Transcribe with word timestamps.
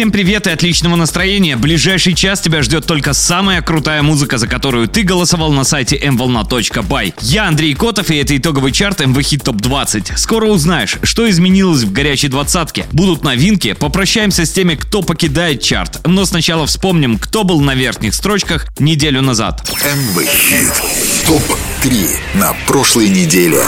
Всем 0.00 0.12
привет 0.12 0.46
и 0.46 0.50
отличного 0.50 0.96
настроения. 0.96 1.58
Ближайший 1.58 2.14
час 2.14 2.40
тебя 2.40 2.62
ждет 2.62 2.86
только 2.86 3.12
самая 3.12 3.60
крутая 3.60 4.00
музыка, 4.02 4.38
за 4.38 4.46
которую 4.46 4.88
ты 4.88 5.02
голосовал 5.02 5.52
на 5.52 5.62
сайте 5.62 5.98
mvolna.by. 5.98 7.12
Я 7.20 7.46
Андрей 7.46 7.74
Котов, 7.74 8.10
и 8.10 8.16
это 8.16 8.34
итоговый 8.34 8.72
чарт 8.72 9.02
MV 9.02 9.18
Hit 9.18 9.44
Top 9.44 9.60
20. 9.60 10.12
Скоро 10.16 10.46
узнаешь, 10.46 10.96
что 11.02 11.28
изменилось 11.28 11.82
в 11.82 11.92
горячей 11.92 12.28
двадцатке. 12.28 12.86
Будут 12.92 13.24
новинки, 13.24 13.74
попрощаемся 13.74 14.46
с 14.46 14.52
теми, 14.52 14.74
кто 14.74 15.02
покидает 15.02 15.60
чарт. 15.62 16.00
Но 16.06 16.24
сначала 16.24 16.64
вспомним, 16.64 17.18
кто 17.18 17.44
был 17.44 17.60
на 17.60 17.74
верхних 17.74 18.14
строчках 18.14 18.68
неделю 18.78 19.20
назад. 19.20 19.70
МВ 19.84 20.24
Хит 20.24 21.69
ТОП-3 21.80 22.16
на 22.34 22.52
прошлой 22.66 23.08
неделе. 23.08 23.62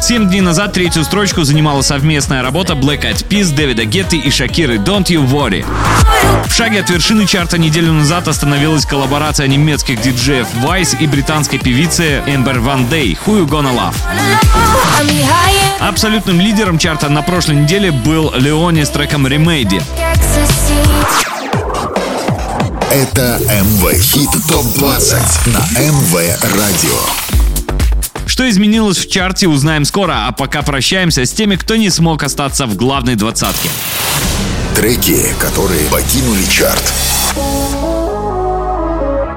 Семь 0.00 0.28
дней 0.28 0.40
назад 0.40 0.72
третью 0.72 1.04
строчку 1.04 1.44
занимала 1.44 1.82
совместная 1.82 2.42
работа 2.42 2.74
Black 2.74 3.02
Eyed 3.02 3.26
Peas, 3.28 3.54
Дэвида 3.54 3.84
Гетты 3.84 4.16
и 4.16 4.30
Шакиры 4.30 4.76
Don't 4.76 5.06
You 5.06 5.26
Worry. 5.26 5.64
В 6.46 6.52
шаге 6.52 6.80
от 6.80 6.90
вершины 6.90 7.26
чарта 7.26 7.58
неделю 7.58 7.92
назад 7.92 8.28
остановилась 8.28 8.86
коллаборация 8.86 9.46
немецких 9.46 10.00
диджеев 10.00 10.46
Vice 10.62 10.96
и 10.98 11.06
британской 11.06 11.58
певицы 11.58 12.22
Эмбер 12.26 12.60
Ван 12.60 12.86
Дей 12.88 13.18
Who 13.26 13.40
You 13.40 13.46
Gonna 13.46 13.74
Love. 13.74 13.94
Абсолютным 15.80 16.40
лидером 16.40 16.78
чарта 16.78 17.08
на 17.08 17.22
прошлой 17.22 17.56
неделе 17.56 17.90
был 17.90 18.32
Леони 18.34 18.84
с 18.84 18.88
треком 18.88 19.26
Remedy. 19.26 19.82
Это 22.92 23.40
МВ 23.48 23.90
Хит 24.02 24.28
ТОП-20 24.50 25.48
на 25.48 25.80
МВ 25.80 26.14
Радио. 26.42 26.98
Что 28.26 28.46
изменилось 28.50 28.98
в 28.98 29.10
чарте, 29.10 29.48
узнаем 29.48 29.86
скоро, 29.86 30.26
а 30.26 30.32
пока 30.32 30.60
прощаемся 30.60 31.24
с 31.24 31.32
теми, 31.32 31.56
кто 31.56 31.76
не 31.76 31.88
смог 31.88 32.22
остаться 32.22 32.66
в 32.66 32.76
главной 32.76 33.14
двадцатке. 33.14 33.70
Треки, 34.76 35.24
которые 35.40 35.86
покинули 35.86 36.44
чарт. 36.44 36.92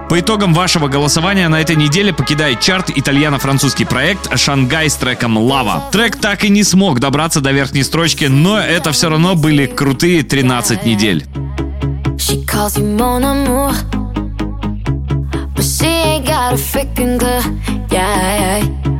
По 0.09 0.19
итогам 0.19 0.53
вашего 0.53 0.89
голосования 0.89 1.47
на 1.47 1.61
этой 1.61 1.77
неделе 1.77 2.11
покидает 2.11 2.59
чарт 2.59 2.89
итальяно-французский 2.89 3.85
проект 3.85 4.37
«Шангай» 4.37 4.89
с 4.89 4.95
треком 4.95 5.37
«Лава». 5.37 5.85
Трек 5.93 6.17
так 6.17 6.43
и 6.43 6.49
не 6.49 6.65
смог 6.65 6.99
добраться 6.99 7.39
до 7.39 7.53
верхней 7.53 7.83
строчки, 7.83 8.25
но 8.25 8.59
это 8.59 8.91
все 8.91 9.07
равно 9.07 9.35
были 9.35 9.65
крутые 9.65 10.23
13 10.23 10.83
недель. 10.85 11.25
She 12.25 12.43
calls 12.43 12.75
you 12.75 12.83
mon 12.83 13.23
amour, 13.23 13.71
but 15.53 15.63
she 15.63 15.85
ain't 15.85 16.25
got 16.25 16.53
a 16.53 16.55
freaking 16.55 17.19
clue. 17.19 17.85
Yeah, 17.91 18.63
yeah. 18.65 18.94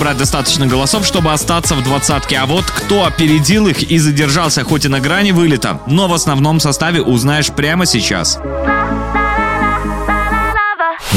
набрать 0.00 0.16
достаточно 0.16 0.66
голосов, 0.66 1.04
чтобы 1.04 1.30
остаться 1.30 1.74
в 1.74 1.82
двадцатке. 1.82 2.38
А 2.38 2.46
вот 2.46 2.64
кто 2.64 3.04
опередил 3.04 3.68
их 3.68 3.82
и 3.82 3.98
задержался 3.98 4.64
хоть 4.64 4.86
и 4.86 4.88
на 4.88 4.98
грани 4.98 5.32
вылета, 5.32 5.78
но 5.86 6.08
в 6.08 6.14
основном 6.14 6.58
составе 6.58 7.02
узнаешь 7.02 7.48
прямо 7.52 7.84
сейчас. 7.84 8.38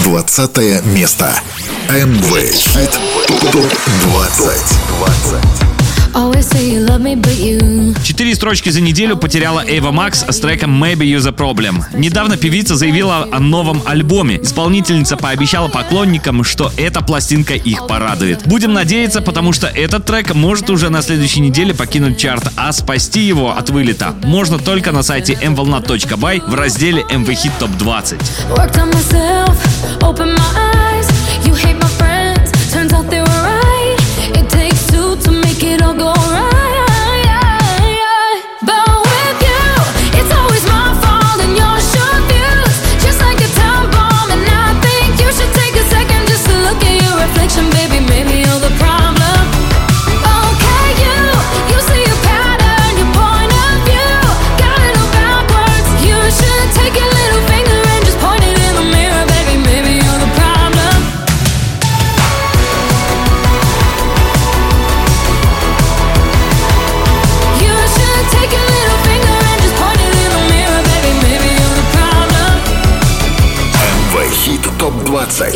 20 0.03 0.85
место. 0.87 1.33
МВ. 1.89 2.33
Топ 3.53 3.73
20. 4.03 4.43
20. 4.99 5.62
Четыре 8.03 8.35
строчки 8.35 8.69
за 8.69 8.81
неделю 8.81 9.17
потеряла 9.17 9.63
Эйва 9.65 9.91
Макс 9.91 10.23
с 10.27 10.39
треком 10.39 10.83
Maybe 10.83 10.99
You're 10.99 11.19
the 11.19 11.35
Problem. 11.35 11.83
Недавно 11.93 12.37
певица 12.37 12.75
заявила 12.75 13.27
о 13.31 13.39
новом 13.39 13.81
альбоме. 13.85 14.39
Исполнительница 14.41 15.17
пообещала 15.17 15.69
поклонникам, 15.69 16.43
что 16.43 16.71
эта 16.77 17.01
пластинка 17.01 17.55
их 17.55 17.87
порадует. 17.87 18.45
Будем 18.45 18.73
надеяться, 18.73 19.21
потому 19.21 19.53
что 19.53 19.67
этот 19.67 20.05
трек 20.05 20.35
может 20.35 20.69
уже 20.69 20.89
на 20.89 21.01
следующей 21.01 21.39
неделе 21.41 21.73
покинуть 21.73 22.19
чарт, 22.19 22.51
а 22.55 22.71
спасти 22.71 23.21
его 23.21 23.57
от 23.57 23.71
вылета 23.71 24.13
можно 24.23 24.59
только 24.59 24.91
на 24.91 25.01
сайте 25.01 25.33
mvolna.by 25.33 26.47
в 26.47 26.53
разделе 26.53 27.03
MV 27.09 27.25
Hit 27.25 27.51
Top 27.59 27.75
20. 27.77 28.19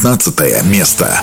19 0.00 0.62
место. 0.70 1.20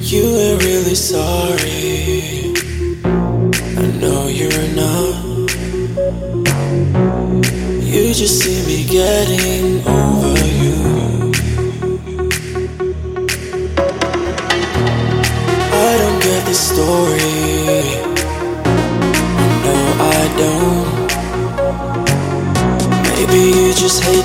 You 0.00 0.22
ain't 0.22 0.62
really 0.62 0.94
sorry. 0.94 2.54
I 3.02 3.86
know 3.98 4.28
you're 4.28 4.68
not. 4.76 5.50
You 7.82 8.14
just 8.14 8.38
see 8.38 8.62
me 8.68 8.84
getting 8.86 9.84
over 9.84 10.46
you. 10.62 11.32
I 15.72 15.98
don't 15.98 16.22
get 16.22 16.44
the 16.46 16.54
story. 16.54 17.82
No, 19.64 19.74
I 19.98 20.22
don't. 20.38 20.86
Maybe 23.02 23.40
you 23.58 23.74
just 23.74 24.04
hate 24.04 24.24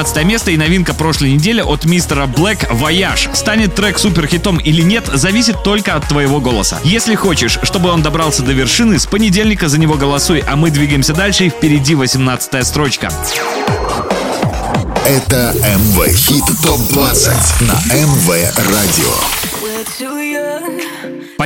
15 0.00 0.24
место 0.24 0.50
и 0.50 0.56
новинка 0.56 0.94
прошлой 0.94 1.32
недели 1.32 1.60
от 1.60 1.84
мистера 1.84 2.26
Блэк 2.26 2.72
«Вояж». 2.72 3.28
Станет 3.34 3.74
трек 3.74 3.98
суперхитом 3.98 4.56
или 4.56 4.80
нет, 4.80 5.04
зависит 5.12 5.62
только 5.62 5.94
от 5.94 6.08
твоего 6.08 6.40
голоса. 6.40 6.80
Если 6.84 7.14
хочешь, 7.14 7.58
чтобы 7.64 7.90
он 7.90 8.02
добрался 8.02 8.42
до 8.42 8.52
вершины, 8.52 8.98
с 8.98 9.04
понедельника 9.04 9.68
за 9.68 9.78
него 9.78 9.96
голосуй, 9.96 10.42
а 10.46 10.56
мы 10.56 10.70
двигаемся 10.70 11.12
дальше 11.12 11.44
и 11.44 11.50
впереди 11.50 11.94
18 11.94 12.66
строчка. 12.66 13.12
Это 15.04 15.54
МВ 15.58 16.16
Хит 16.16 16.44
ТОП-20 16.62 17.64
на 17.66 17.94
МВ 17.94 18.28
Радио. 18.56 19.39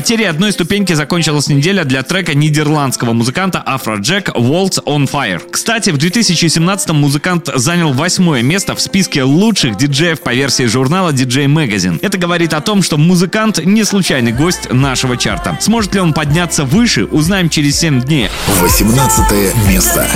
Потерей 0.04 0.28
одной 0.28 0.52
ступеньки 0.52 0.92
закончилась 0.92 1.48
неделя 1.48 1.82
для 1.84 2.02
трека 2.02 2.34
нидерландского 2.34 3.14
музыканта 3.14 3.64
Afrojack 3.66 4.34
Worlds 4.34 4.78
on 4.84 5.10
Fire. 5.10 5.40
Кстати, 5.50 5.88
в 5.88 5.96
2017 5.96 6.90
музыкант 6.90 7.48
занял 7.54 7.90
восьмое 7.94 8.42
место 8.42 8.74
в 8.74 8.82
списке 8.82 9.22
лучших 9.22 9.78
диджеев 9.78 10.20
по 10.20 10.34
версии 10.34 10.64
журнала 10.64 11.10
DJ 11.10 11.46
Magazine. 11.46 11.98
Это 12.02 12.18
говорит 12.18 12.52
о 12.52 12.60
том, 12.60 12.82
что 12.82 12.98
музыкант 12.98 13.64
не 13.64 13.82
случайный 13.84 14.32
гость 14.32 14.70
нашего 14.70 15.16
чарта. 15.16 15.56
Сможет 15.62 15.94
ли 15.94 16.00
он 16.00 16.12
подняться 16.12 16.66
выше, 16.66 17.06
узнаем 17.06 17.48
через 17.48 17.78
7 17.78 18.02
дней. 18.02 18.28
18 18.60 19.70
место. 19.70 20.06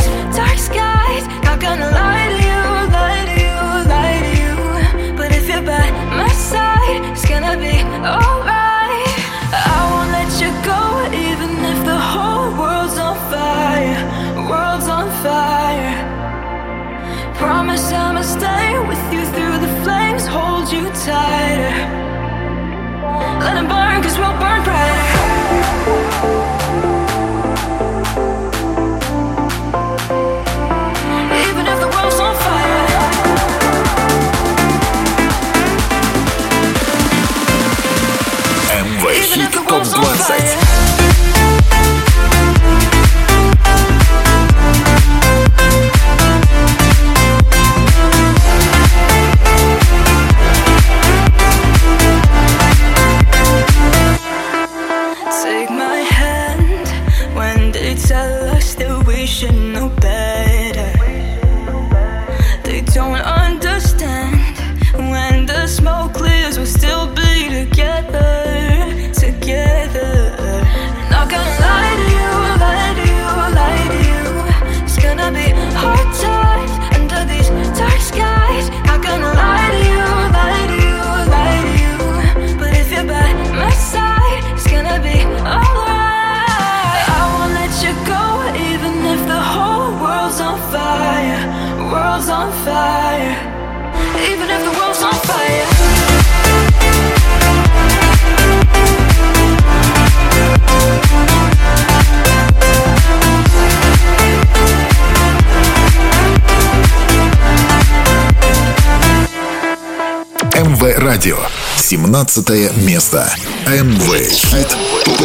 17 112.18 112.71
место. 112.85 113.31
МВ 113.68 114.30
Хит 114.30 114.68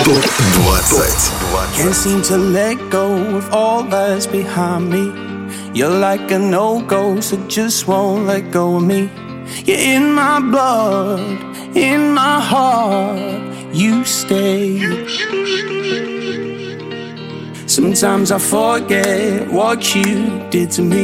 ТОП-20. 0.04 1.38
Can't 1.74 1.94
seem 1.94 2.22
to 2.22 2.36
let 2.36 2.76
go 2.90 3.14
of 3.36 3.52
all 3.52 3.82
that's 3.84 4.26
behind 4.26 4.90
me. 4.90 5.12
You're 5.72 5.88
like 5.88 6.30
a 6.30 6.38
no 6.38 6.82
go, 6.82 7.20
so 7.20 7.36
just 7.48 7.88
won't 7.88 8.26
let 8.26 8.50
go 8.50 8.76
of 8.76 8.82
me. 8.84 9.08
You're 9.64 9.78
in 9.78 10.12
my 10.12 10.40
blood, 10.40 11.20
in 11.74 12.12
my 12.12 12.40
heart, 12.40 13.18
you 13.72 14.04
stay. 14.04 14.78
Sometimes 17.66 18.30
I 18.30 18.38
forget 18.38 19.50
what 19.50 19.94
you 19.94 20.46
did 20.50 20.70
to 20.72 20.82
me. 20.82 21.02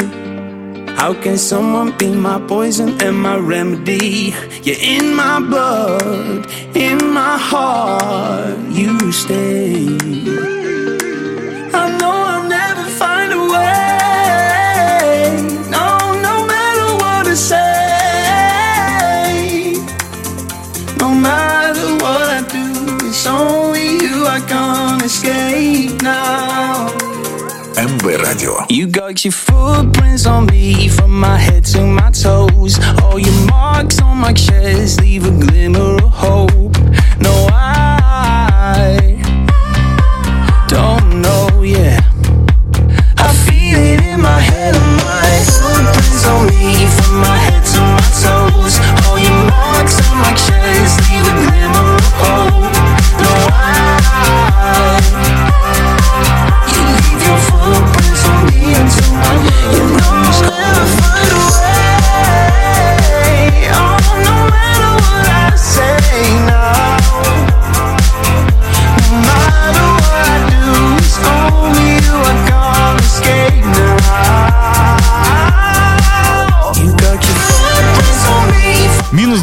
How 0.97 1.13
can 1.13 1.37
someone 1.37 1.91
be 1.97 2.13
my 2.13 2.39
poison 2.47 3.01
and 3.01 3.17
my 3.17 3.37
remedy? 3.37 4.33
You're 4.63 4.77
in 4.79 5.15
my 5.15 5.39
blood, 5.39 6.47
in 6.75 7.11
my 7.13 7.37
heart, 7.37 8.57
you 8.69 9.11
stay. 9.11 9.87
I 11.73 11.97
know 11.99 12.15
I'll 12.31 12.47
never 12.47 12.83
find 13.01 13.31
a 13.33 13.41
way. 13.53 13.79
No, 15.69 15.85
no 16.27 16.45
matter 16.45 16.87
what 17.01 17.27
I 17.27 17.35
say. 17.35 17.67
No 20.99 21.09
matter 21.13 21.87
what 22.03 22.29
I 22.37 22.41
do, 22.57 22.65
it's 23.07 23.25
only 23.25 23.87
you 24.03 24.25
I 24.27 24.39
can't 24.47 25.01
escape 25.03 26.01
now. 26.01 26.68
МВ 28.08 28.16
Радио. 28.16 28.64
You 28.70 28.86
got 28.86 29.24
your 29.26 29.32
footprints 29.32 30.24
on 30.24 30.46
me 30.46 30.88
from 30.88 31.10
my 31.10 31.36
head 31.36 31.66
to 31.66 31.82
my 31.82 32.10
toes. 32.10 32.78
All 33.02 33.18
your 33.18 33.46
marks 33.46 34.00
on 34.00 34.16
my 34.16 34.32
chest 34.32 35.02
leave 35.02 35.26
a 35.26 35.30
glimmer 35.30 36.02
of 36.02 36.10
hope. 36.10 36.78
No, 37.20 37.46
I 37.52 37.67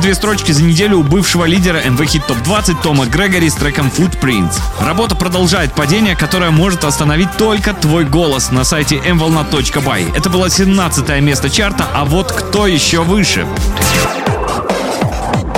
две 0.06 0.14
строчки 0.14 0.52
за 0.52 0.62
неделю 0.62 0.98
у 0.98 1.02
бывшего 1.02 1.46
лидера 1.46 1.78
MV 1.78 1.98
Hit 1.98 2.28
Top 2.28 2.40
20 2.44 2.80
Тома 2.80 3.06
Грегори 3.06 3.50
с 3.50 3.54
треком 3.54 3.88
Footprints. 3.88 4.54
Работа 4.78 5.16
продолжает 5.16 5.72
падение, 5.72 6.14
которое 6.14 6.52
может 6.52 6.84
остановить 6.84 7.32
только 7.36 7.74
твой 7.74 8.04
голос 8.04 8.52
на 8.52 8.62
сайте 8.62 8.98
mvolna.by. 8.98 10.16
Это 10.16 10.30
было 10.30 10.48
17 10.48 11.20
место 11.22 11.50
чарта, 11.50 11.88
а 11.92 12.04
вот 12.04 12.30
кто 12.30 12.68
еще 12.68 13.02
выше? 13.02 13.48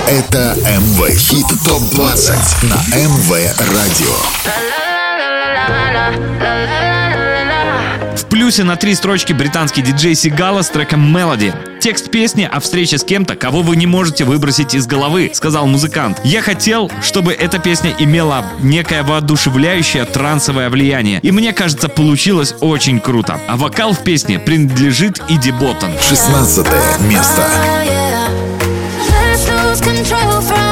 Это 0.07 0.55
МВ 0.57 1.15
Хит 1.15 1.45
Топ 1.63 1.87
20 1.91 2.63
на 2.63 2.97
МВ 2.97 3.29
Радио. 3.59 4.15
Плюсе 8.39 8.63
на 8.63 8.77
три 8.77 8.95
строчки 8.95 9.33
британский 9.33 9.81
диджей 9.81 10.15
Сигала 10.15 10.61
с 10.61 10.69
треком 10.69 11.13
Melody. 11.13 11.53
Текст 11.81 12.09
песни 12.09 12.49
о 12.49 12.61
встрече 12.61 12.97
с 12.97 13.03
кем-то, 13.03 13.35
кого 13.35 13.61
вы 13.61 13.75
не 13.75 13.85
можете 13.85 14.23
выбросить 14.23 14.73
из 14.73 14.87
головы, 14.87 15.29
сказал 15.33 15.67
музыкант. 15.67 16.21
Я 16.23 16.41
хотел, 16.41 16.89
чтобы 17.01 17.33
эта 17.33 17.59
песня 17.59 17.93
имела 17.99 18.45
некое 18.61 19.03
воодушевляющее 19.03 20.05
трансовое 20.05 20.69
влияние. 20.69 21.19
И 21.21 21.33
мне 21.33 21.51
кажется, 21.51 21.89
получилось 21.89 22.55
очень 22.61 23.01
круто. 23.01 23.41
А 23.49 23.57
вокал 23.57 23.91
в 23.91 24.05
песне 24.05 24.39
принадлежит 24.39 25.21
Иди 25.27 25.51
Боттон. 25.51 25.91
16 26.07 26.65
место. 27.09 27.45
Let's 29.09 29.49
lose 29.49 29.81
control 29.81 30.39
from 30.39 30.68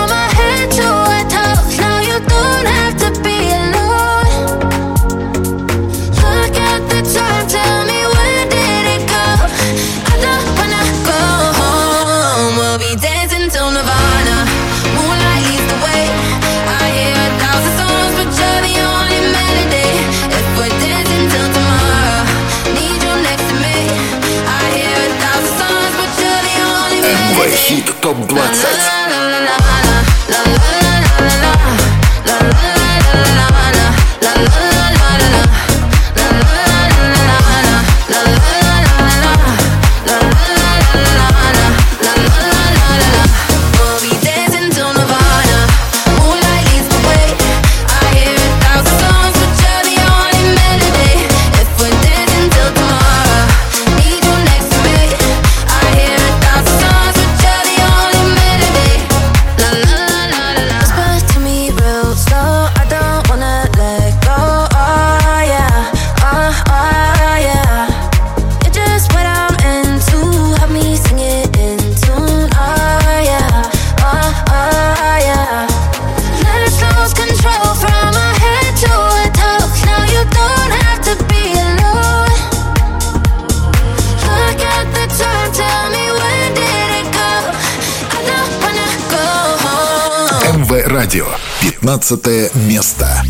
15 91.97 92.55
место. 92.67 93.23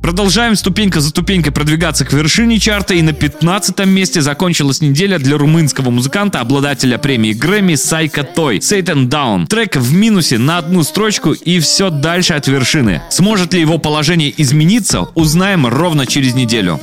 Продолжаем 0.00 0.54
ступенька 0.54 1.00
за 1.00 1.08
ступенькой 1.08 1.52
продвигаться 1.52 2.04
к 2.04 2.12
вершине 2.12 2.60
чарта, 2.60 2.94
и 2.94 3.02
на 3.02 3.12
15 3.12 3.86
месте 3.86 4.20
закончилась 4.20 4.80
неделя 4.80 5.18
для 5.18 5.36
румынского 5.36 5.90
музыканта, 5.90 6.38
обладателя 6.38 6.96
премии 6.98 7.32
Грэмми 7.32 7.74
Сайка 7.74 8.22
Той, 8.22 8.58
Satan 8.58 9.08
Down. 9.08 9.46
Трек 9.48 9.74
в 9.74 9.92
минусе 9.92 10.38
на 10.38 10.58
одну 10.58 10.84
строчку 10.84 11.32
и 11.32 11.58
все 11.58 11.90
дальше 11.90 12.34
от 12.34 12.46
вершины. 12.46 13.02
Сможет 13.10 13.52
ли 13.52 13.60
его 13.60 13.78
положение 13.78 14.32
измениться, 14.40 15.08
узнаем 15.16 15.66
ровно 15.66 16.06
через 16.06 16.34
неделю. 16.34 16.78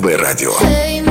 We 0.00 0.14
are 0.14 1.07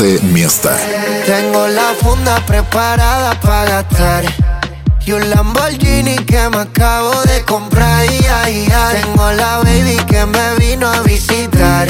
Ponte 0.00 0.18
Miesta. 0.32 0.74
Tengo 1.26 1.68
la 1.68 1.92
funda 2.00 2.36
preparada 2.46 3.38
para 3.38 3.82
gastar. 3.82 4.24
Y 5.04 5.12
un 5.12 5.28
Lamborghini 5.28 6.16
que 6.16 6.48
me 6.48 6.56
acabo 6.62 7.12
de 7.24 7.42
comprar. 7.42 8.06
Y 8.06 8.24
ay, 8.26 8.66
ay. 8.74 9.02
Tengo 9.02 9.30
la 9.32 9.58
baby 9.58 9.98
que 10.08 10.24
me 10.24 10.54
vino 10.58 10.90
a 10.90 11.02
visitar. 11.02 11.88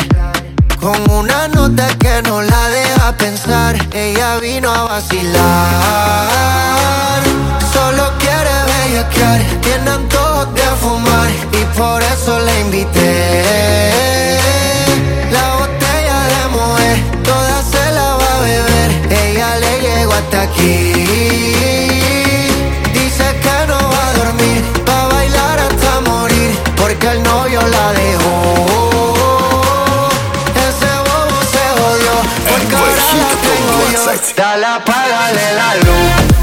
Con 0.80 1.08
una 1.08 1.46
nota 1.48 1.86
que 1.98 2.20
no 2.22 2.42
la 2.42 2.68
deja 2.70 3.16
pensar. 3.16 3.76
Ella 3.94 4.38
vino 4.38 4.72
a 4.72 4.84
vacilar. 4.84 6.30
Solo 7.72 8.10
quiere 8.18 8.50
bellaquear. 8.70 9.40
Tiene 9.60 9.88
antojos 9.88 10.52
de 10.54 10.62
fumar. 10.80 11.30
Y 11.52 11.64
por 11.78 12.02
eso 12.02 12.40
la 12.40 12.58
invité 12.58 14.19
Dice 22.92 23.26
que 23.42 23.66
no 23.66 23.78
va 23.92 24.08
a 24.08 24.12
dormir, 24.14 24.62
va 24.88 25.02
a 25.02 25.06
bailar 25.08 25.58
hasta 25.58 26.00
morir, 26.00 26.50
porque 26.76 27.06
el 27.08 27.22
novio 27.22 27.60
la 27.66 27.92
dejó. 27.92 28.34
Ese 30.68 30.90
bobo 31.06 31.38
se 31.54 31.64
jodió, 31.78 32.14
porque 32.50 32.74
ahora 32.76 33.06
la 33.22 33.30
tengo 33.46 33.78
yo. 33.92 34.00
20. 34.06 34.34
Dale, 34.36 34.66
apágale 34.66 35.46
la 35.54 35.74
luz. 35.76 36.39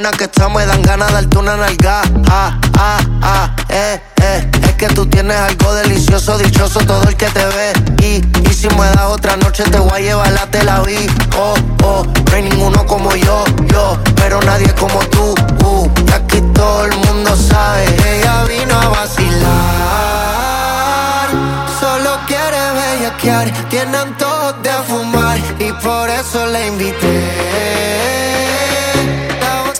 Buena 0.00 0.16
que 0.16 0.24
estamos, 0.24 0.62
me 0.62 0.66
dan 0.66 0.80
ganas 0.82 1.08
de 1.08 1.14
darte 1.14 1.38
una 1.38 1.56
nalga. 1.56 2.02
Ah, 2.30 2.56
ah, 2.78 2.98
ah, 3.20 3.56
eh, 3.68 4.00
eh. 4.22 4.48
Es 4.62 4.74
que 4.74 4.86
tú 4.90 5.06
tienes 5.06 5.36
algo 5.36 5.74
delicioso, 5.74 6.38
dichoso 6.38 6.78
todo 6.86 7.02
el 7.08 7.16
que 7.16 7.26
te 7.26 7.44
ve. 7.44 7.72
Y, 8.00 8.22
y 8.48 8.54
si 8.54 8.68
me 8.76 8.86
das 8.86 9.06
otra 9.06 9.36
noche, 9.36 9.64
te 9.64 9.76
voy 9.76 9.90
a 9.90 9.98
llevar 9.98 10.30
la 10.30 10.46
Tel 10.46 10.68
Aviv. 10.68 11.10
Oh, 11.36 11.54
oh, 11.82 12.06
no 12.30 12.36
hay 12.36 12.42
ninguno 12.44 12.86
como 12.86 13.12
yo, 13.16 13.44
yo, 13.72 13.98
pero 14.14 14.40
nadie 14.42 14.72
como 14.74 15.00
tú. 15.06 15.34
Uh, 15.64 15.90
y 16.06 16.12
aquí 16.12 16.40
todo 16.54 16.84
el 16.84 16.96
mundo 16.98 17.34
sabe, 17.34 17.84
ella 18.06 18.44
vino 18.44 18.80
a 18.80 18.88
vacilar. 18.90 19.48
Solo 21.80 22.20
quiere 22.28 22.60
bellaquear, 22.78 23.50
tiene 23.68 23.96
antojos 23.96 24.62
de 24.62 24.70
fumar 24.86 25.38
y 25.58 25.72
por 25.72 26.08
eso 26.08 26.46
la 26.46 26.64
invité. 26.68 27.27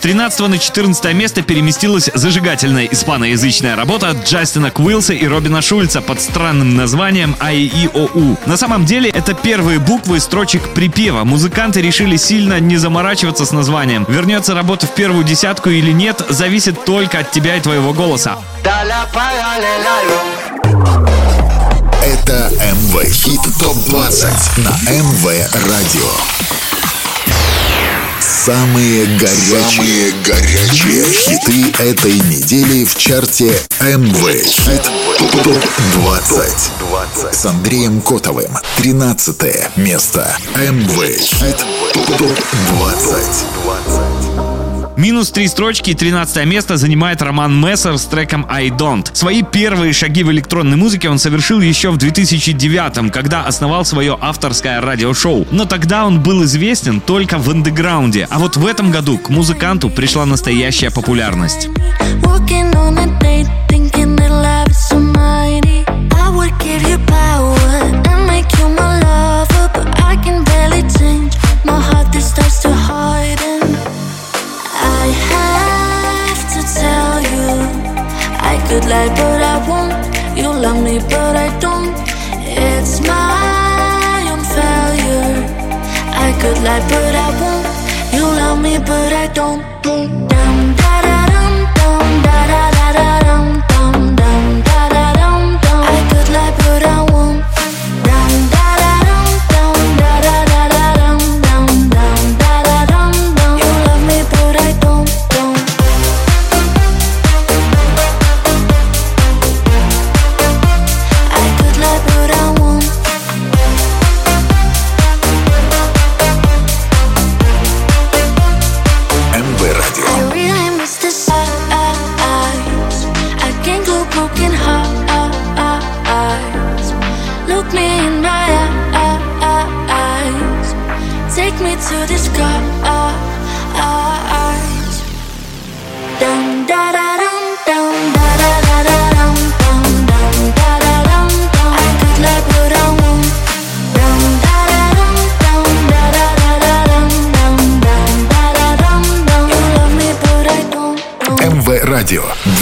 С 0.09 0.11
13 0.11 0.49
на 0.49 0.57
14 0.59 1.13
место 1.13 1.43
переместилась 1.43 2.09
зажигательная 2.15 2.87
испаноязычная 2.87 3.77
работа 3.77 4.13
Джастина 4.13 4.71
Куилса 4.71 5.13
и 5.13 5.27
Робина 5.27 5.61
Шульца 5.61 6.01
под 6.01 6.23
странным 6.23 6.77
названием 6.77 7.37
АИОУ. 7.39 8.39
На 8.47 8.57
самом 8.57 8.87
деле 8.87 9.11
это 9.11 9.35
первые 9.35 9.79
буквы 9.79 10.19
строчек 10.21 10.73
припева. 10.73 11.25
Музыканты 11.25 11.83
решили 11.83 12.17
сильно 12.17 12.59
не 12.59 12.79
заморачиваться 12.79 13.45
с 13.45 13.53
названием. 13.53 14.07
Вернется 14.09 14.55
работа 14.55 14.87
в 14.87 14.95
первую 14.95 15.25
десятку 15.25 15.69
или 15.69 15.93
нет, 15.93 16.23
зависит 16.31 16.87
только 16.87 17.19
от 17.19 17.31
тебя 17.31 17.57
и 17.57 17.61
твоего 17.61 17.93
голоса. 17.93 18.39
Это 22.03 22.51
МВ 22.55 23.13
Хит 23.13 23.43
Топ 23.61 23.77
20 23.85 24.57
на 24.57 24.71
МВ 24.91 25.27
Радио. 25.53 26.58
Самые 28.49 29.05
горячие, 29.19 29.61
Самые 29.61 30.13
горячие 30.25 31.05
хиты 31.05 31.83
этой 31.83 32.15
недели 32.15 32.87
в 32.87 32.97
чарте 32.97 33.53
МВ 33.79 34.43
Хит 34.43 34.91
Топ 35.45 35.63
20 35.93 37.35
с 37.35 37.45
Андреем 37.45 38.01
Котовым. 38.01 38.57
13 38.79 39.77
место. 39.77 40.35
МВ 40.57 41.19
Хит 41.19 41.59
Топ 41.93 42.33
20. 42.79 44.08
Минус 44.99 45.31
три 45.31 45.47
строчки 45.47 45.91
и 45.91 45.95
13 45.95 46.45
место 46.45 46.77
занимает 46.77 47.23
Роман 47.23 47.61
Мессер 47.61 47.97
с 47.99 48.05
треком 48.07 48.45
I 48.51 48.71
Don't. 48.71 49.09
Свои 49.13 49.45
первые 49.45 49.93
шаги 49.93 50.25
в 50.25 50.33
электронной 50.33 50.77
музыке 50.77 51.09
он 51.09 51.21
совершил 51.21 51.61
еще 51.61 51.93
в 51.93 51.99
2009 51.99 53.13
когда 53.13 53.45
основал 53.45 53.85
свое 53.85 54.19
авторское 54.21 54.81
радиошоу. 54.81 55.47
Но 55.53 55.67
тогда 55.67 56.05
он 56.05 56.21
был 56.21 56.43
известен 56.43 57.01
только 57.01 57.39
в 57.39 57.49
андеграунде. 57.49 58.27
А 58.29 58.41
вот 58.41 58.57
в 58.57 58.67
этом 58.67 58.91
году 58.91 59.19
к 59.19 59.29
музыканту 59.29 59.89
пришла 59.89 60.27
настоящая 60.27 60.91
популярность. 60.91 61.69
Lie, 78.89 79.09
but 79.09 79.43
I 79.43 79.57
won't. 79.69 80.39
You 80.39 80.49
love 80.49 80.83
me, 80.83 80.99
but 80.99 81.37
I 81.37 81.49
don't. 81.61 81.95
It's 82.41 83.01
my 83.01 84.25
own 84.33 84.43
failure. 84.57 85.35
I 86.27 86.29
could 86.41 86.59
lie, 86.65 86.85
but 86.89 87.15
I 87.27 87.29
won't. 87.41 87.67
You 88.15 88.25
love 88.41 88.63
me, 88.63 88.79
but 88.79 89.13
I 89.13 89.27
don't. 89.35 90.28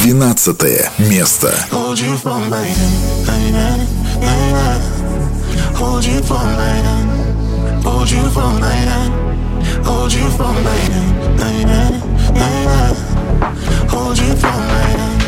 12 0.05 0.91
место. 0.99 1.51
Hold 1.71 1.99
you 1.99 2.15
for 2.15 2.39
my 2.39 2.63
hand, 2.63 3.25
my 3.25 3.33
hand, 3.33 3.87
my 4.19 4.27
hand. 4.27 4.83
Hold 5.75 6.05
you 6.05 6.21
for 6.21 6.35
my 6.35 6.75
hand, 6.85 7.83
hold 7.83 8.09
you 8.11 8.21
for 8.29 8.53
my 8.59 8.69
hand, 8.69 9.11
hold 9.83 10.13
you 10.13 10.29
for 10.29 10.53
my 10.53 10.77
hand, 10.91 11.37
my 11.39 11.49
hand, 11.67 12.03
my 12.35 12.45
hand. 12.69 12.97
Hold 13.89 14.19
you 14.19 14.35
for 14.35 14.53
my 14.53 14.85
hand, 14.93 15.21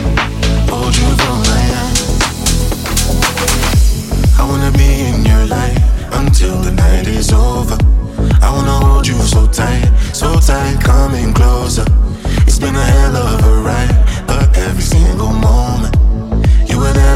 hold 0.69 0.95
you 0.95 1.09
for 1.17 1.35
my 1.49 1.61
hand. 1.73 1.97
I 4.37 4.43
wanna 4.47 4.71
be 4.77 5.07
in 5.09 5.25
your 5.25 5.45
life 5.47 5.81
until 6.13 6.57
the 6.61 6.71
night 6.71 7.07
is 7.07 7.31
over. 7.33 7.77
I 8.39 8.51
wanna 8.51 8.85
hold 8.85 9.07
you 9.07 9.19
so 9.23 9.47
tight, 9.47 9.91
so 10.13 10.39
tight, 10.39 10.79
coming 10.79 11.33
closer. 11.33 11.85
It's 12.45 12.59
been 12.59 12.75
a 12.75 12.85
hell 12.85 13.17
of 13.17 13.43
a 13.43 13.56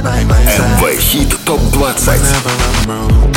МВ 0.03 0.99
Хит 0.99 1.37
Топ 1.45 1.61
20. 1.71 3.32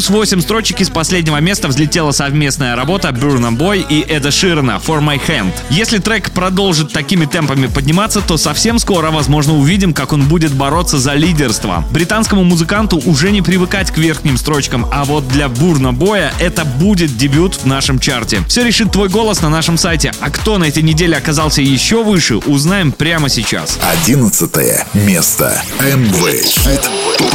Плюс 0.00 0.08
8 0.08 0.40
строчек 0.40 0.80
из 0.80 0.88
последнего 0.88 1.36
места 1.42 1.68
взлетела 1.68 2.12
совместная 2.12 2.74
работа 2.74 3.10
Burna 3.10 3.54
Boy 3.54 3.84
и 3.86 4.00
Эда 4.00 4.30
Ширена 4.30 4.80
For 4.82 5.02
My 5.02 5.20
Hand. 5.28 5.52
Если 5.68 5.98
трек 5.98 6.30
продолжит 6.30 6.90
такими 6.90 7.26
темпами 7.26 7.66
подниматься, 7.66 8.22
то 8.22 8.38
совсем 8.38 8.78
скоро, 8.78 9.10
возможно, 9.10 9.58
увидим, 9.58 9.92
как 9.92 10.14
он 10.14 10.26
будет 10.26 10.54
бороться 10.54 10.98
за 10.98 11.12
лидерство. 11.12 11.84
Британскому 11.90 12.44
музыканту 12.44 12.96
уже 13.04 13.30
не 13.30 13.42
привыкать 13.42 13.90
к 13.90 13.98
верхним 13.98 14.38
строчкам, 14.38 14.86
а 14.90 15.04
вот 15.04 15.28
для 15.28 15.50
Бурна 15.50 15.92
Боя 15.92 16.32
это 16.40 16.64
будет 16.64 17.18
дебют 17.18 17.56
в 17.56 17.66
нашем 17.66 17.98
чарте. 17.98 18.40
Все 18.48 18.64
решит 18.64 18.90
твой 18.90 19.10
голос 19.10 19.42
на 19.42 19.50
нашем 19.50 19.76
сайте. 19.76 20.12
А 20.20 20.30
кто 20.30 20.56
на 20.56 20.64
этой 20.64 20.82
неделе 20.82 21.14
оказался 21.14 21.60
еще 21.60 22.02
выше, 22.02 22.36
узнаем 22.36 22.92
прямо 22.92 23.28
сейчас. 23.28 23.78
Одиннадцатое 23.82 24.86
место. 24.94 25.60
МВ 25.78 26.42
Хит 26.42 26.88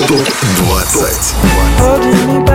ТОП-20. 0.08 2.55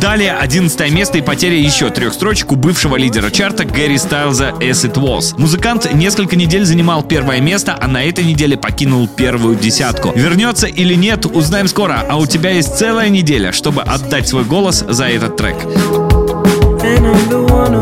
Далее 0.00 0.34
11 0.34 0.92
место 0.92 1.18
и 1.18 1.22
потеря 1.22 1.58
еще 1.58 1.88
трех 1.90 2.12
строчек 2.12 2.52
у 2.52 2.56
бывшего 2.56 2.96
лидера 2.96 3.30
чарта 3.30 3.64
Гэри 3.64 3.96
Стайлза 3.96 4.50
As 4.60 4.84
It 4.84 4.94
Was. 4.94 5.34
Музыкант 5.38 5.92
несколько 5.94 6.36
недель 6.36 6.64
занимал 6.64 7.02
первое 7.02 7.40
место, 7.40 7.76
а 7.80 7.88
на 7.88 8.04
этой 8.04 8.24
неделе 8.24 8.56
покинул 8.56 9.08
первую 9.08 9.56
десятку. 9.56 10.12
Вернется 10.14 10.66
или 10.66 10.94
нет, 10.94 11.24
узнаем 11.26 11.68
скоро, 11.68 12.04
а 12.08 12.16
у 12.18 12.26
тебя 12.26 12.50
есть 12.50 12.76
целая 12.76 13.08
неделя, 13.08 13.52
чтобы 13.52 13.82
отдать 13.82 14.28
свой 14.28 14.44
голос 14.44 14.84
за 14.86 15.06
этот 15.06 15.36
трек. 15.36 15.56
and 16.84 17.06
I'm 17.06 17.28
the 17.30 17.42
one 17.42 17.74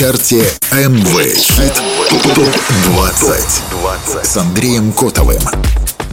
чарте 0.00 0.50
МВ 0.72 1.36
Хит 1.36 1.74
ТОП-20 2.34 4.24
с 4.24 4.36
Андреем 4.38 4.92
Котовым. 4.92 5.42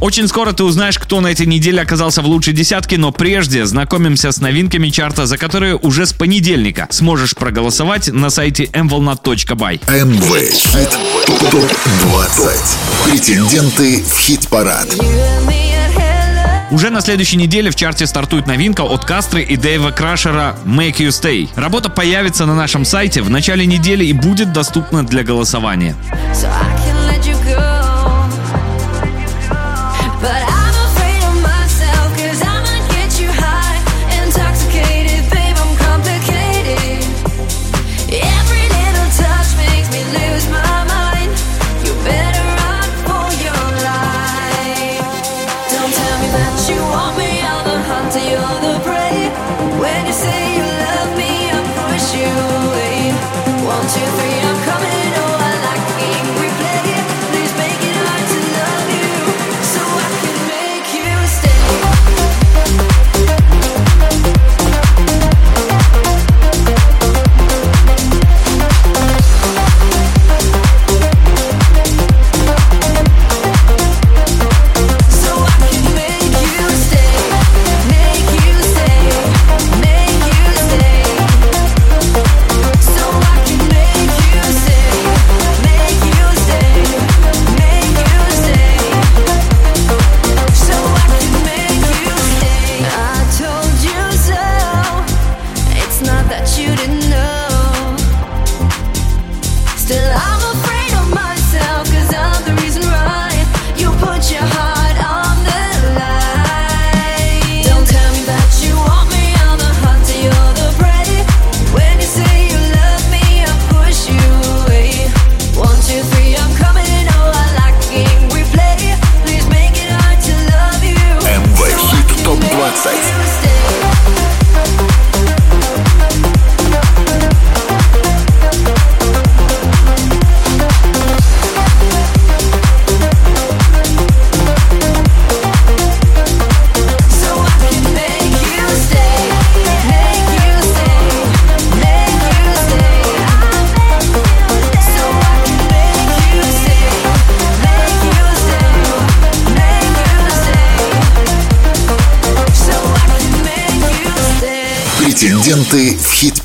Очень 0.01 0.27
скоро 0.27 0.51
ты 0.51 0.65
узнаешь, 0.65 0.99
кто 0.99 1.21
на 1.21 1.27
этой 1.27 1.45
неделе 1.45 1.81
оказался 1.81 2.21
в 2.21 2.25
лучшей 2.25 2.51
десятке, 2.51 2.97
но 2.97 3.13
прежде 3.13 3.65
знакомимся 3.65 4.33
с 4.33 4.41
новинками 4.41 4.89
чарта, 4.89 5.25
за 5.25 5.37
которые 5.37 5.77
уже 5.77 6.05
с 6.05 6.11
понедельника 6.11 6.89
сможешь 6.89 7.33
проголосовать 7.33 8.09
на 8.09 8.29
сайте 8.29 8.65
mvolnat.by. 8.65 9.79
МВ 10.05 10.51
Хит 10.51 10.97
ТОП-20. 11.49 13.09
Претенденты 13.09 14.03
в 14.03 14.17
хит-парад. 14.19 14.93
Уже 16.69 16.89
на 16.89 17.01
следующей 17.01 17.37
неделе 17.37 17.71
в 17.71 17.75
чарте 17.75 18.05
стартует 18.05 18.45
новинка 18.45 18.81
от 18.81 19.05
Кастры 19.05 19.41
и 19.41 19.55
Дэйва 19.55 19.91
Крашера 19.91 20.57
«Make 20.65 20.97
You 20.97 21.09
Stay». 21.09 21.49
Работа 21.55 21.89
появится 21.89 22.45
на 22.45 22.55
нашем 22.55 22.83
сайте 22.83 23.21
в 23.21 23.29
начале 23.29 23.65
недели 23.65 24.05
и 24.05 24.13
будет 24.13 24.51
доступна 24.51 25.05
для 25.05 25.23
голосования. 25.23 25.95
So 26.33 26.47
I 26.47 26.76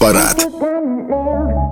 хит-парад. 0.02 0.46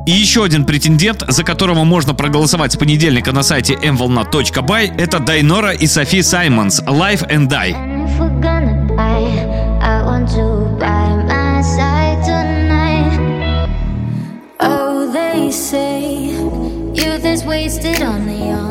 И 0.06 0.12
еще 0.12 0.44
один 0.44 0.64
претендент, 0.64 1.24
за 1.28 1.44
которого 1.44 1.84
можно 1.84 2.14
проголосовать 2.14 2.72
с 2.72 2.76
понедельника 2.76 3.32
на 3.32 3.42
сайте 3.42 3.74
mvolna.by, 3.74 4.96
это 4.98 5.18
Дайнора 5.20 5.72
и 5.72 5.86
Софи 5.86 6.22
Саймонс 6.22 6.80
«Life 6.82 7.28
and 7.28 7.48
Die». 7.48 7.74
Oh, 14.62 15.10
they 15.10 15.50
say 15.50 16.34
youth 16.92 17.24
is 17.24 17.44
wasted 17.46 18.02
on 18.02 18.26
the 18.26 18.34
young. 18.34 18.69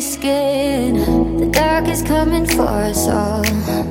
Scared, 0.00 0.96
the 1.38 1.48
dark 1.52 1.86
is 1.86 2.02
coming 2.02 2.44
for 2.44 2.62
us 2.62 3.06
all. 3.06 3.89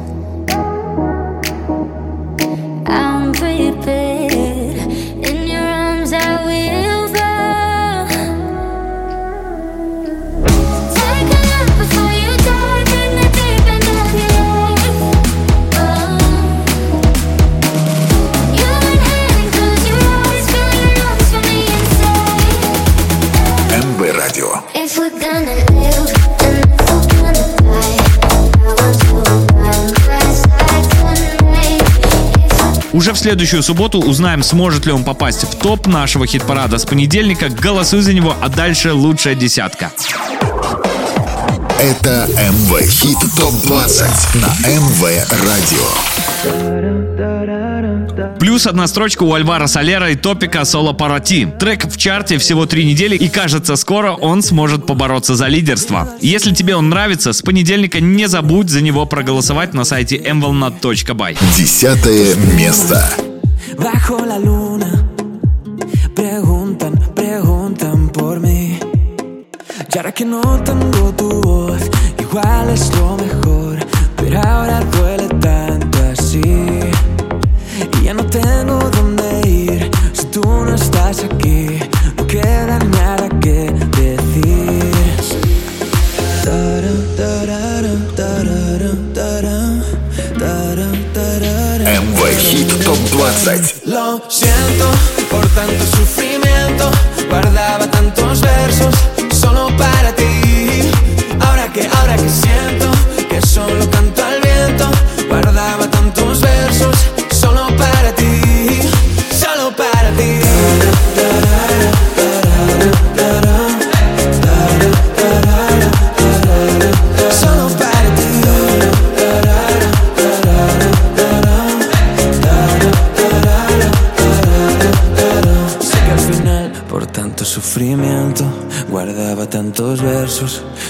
Уже 33.00 33.14
в 33.14 33.18
следующую 33.18 33.64
субботу 33.64 34.02
узнаем, 34.02 34.44
сможет 34.44 34.86
ли 34.86 34.92
он 34.92 35.06
попасть 35.06 35.46
в 35.46 35.56
топ 35.56 35.88
нашего 35.88 36.28
хит-парада 36.28 36.78
с 36.78 36.86
понедельника. 36.86 37.48
Голосуй 37.48 38.02
за 38.02 38.12
него, 38.12 38.36
а 38.42 38.50
дальше 38.50 38.92
лучшая 38.92 39.36
десятка. 39.36 39.94
Это 41.80 42.28
МВ 42.28 42.82
Хит 42.82 43.18
ТОП-20 43.38 44.40
на 44.40 44.48
МВ 44.68 45.02
Радио. 46.44 47.29
Плюс 48.40 48.68
одна 48.68 48.88
строчка 48.88 49.24
у 49.24 49.34
Альвара 49.34 49.68
Солера 49.68 50.12
и 50.12 50.16
Топика 50.16 50.64
Соло 50.66 50.94
Парати. 50.94 51.48
Трек 51.60 51.92
в 51.92 51.98
чарте 51.98 52.38
всего 52.38 52.66
три 52.66 52.86
недели 52.86 53.16
и 53.16 53.28
кажется 53.28 53.76
скоро 53.76 54.14
он 54.14 54.42
сможет 54.42 54.86
побороться 54.86 55.36
за 55.36 55.48
лидерство. 55.48 56.08
Если 56.22 56.54
тебе 56.54 56.76
он 56.76 56.90
нравится, 56.90 57.34
с 57.34 57.42
понедельника 57.42 58.00
не 58.00 58.28
забудь 58.28 58.70
за 58.70 58.82
него 58.82 59.06
проголосовать 59.06 59.74
на 59.74 59.84
сайте 59.84 60.18
mvolnat.by. 60.18 61.38
Десятое 61.58 62.36
место. 62.58 63.04
Bajo 63.78 64.26
la 64.26 64.40
luna 64.40 65.06
preguntan, 66.16 66.94
preguntan 67.16 68.10
por 68.10 68.40
mí. 68.40 68.80
Y 69.94 69.98
ahora 69.98 70.12
que 70.12 70.26
no 70.26 70.42
tengo 70.64 71.14
tu 71.16 71.30
voz, 71.42 71.82
igual 72.20 72.70
es 72.70 72.92
lo 72.96 73.18
mejor. 73.18 73.78
Pero 74.18 74.40
ahora 74.42 74.82
duele 74.92 75.19
aquí, 81.18 81.80
no 82.18 82.28
queda 82.28 82.78
nada 82.78 83.28
que 83.42 83.72
decir. 83.98 84.90
MV 92.02 92.38
Hit 92.38 92.84
Top 92.84 92.98
20 93.46 93.74
Lo 93.86 94.22
siento 94.30 94.92
por 95.32 95.46
tanto 95.50 95.84
sufrimiento 95.98 96.49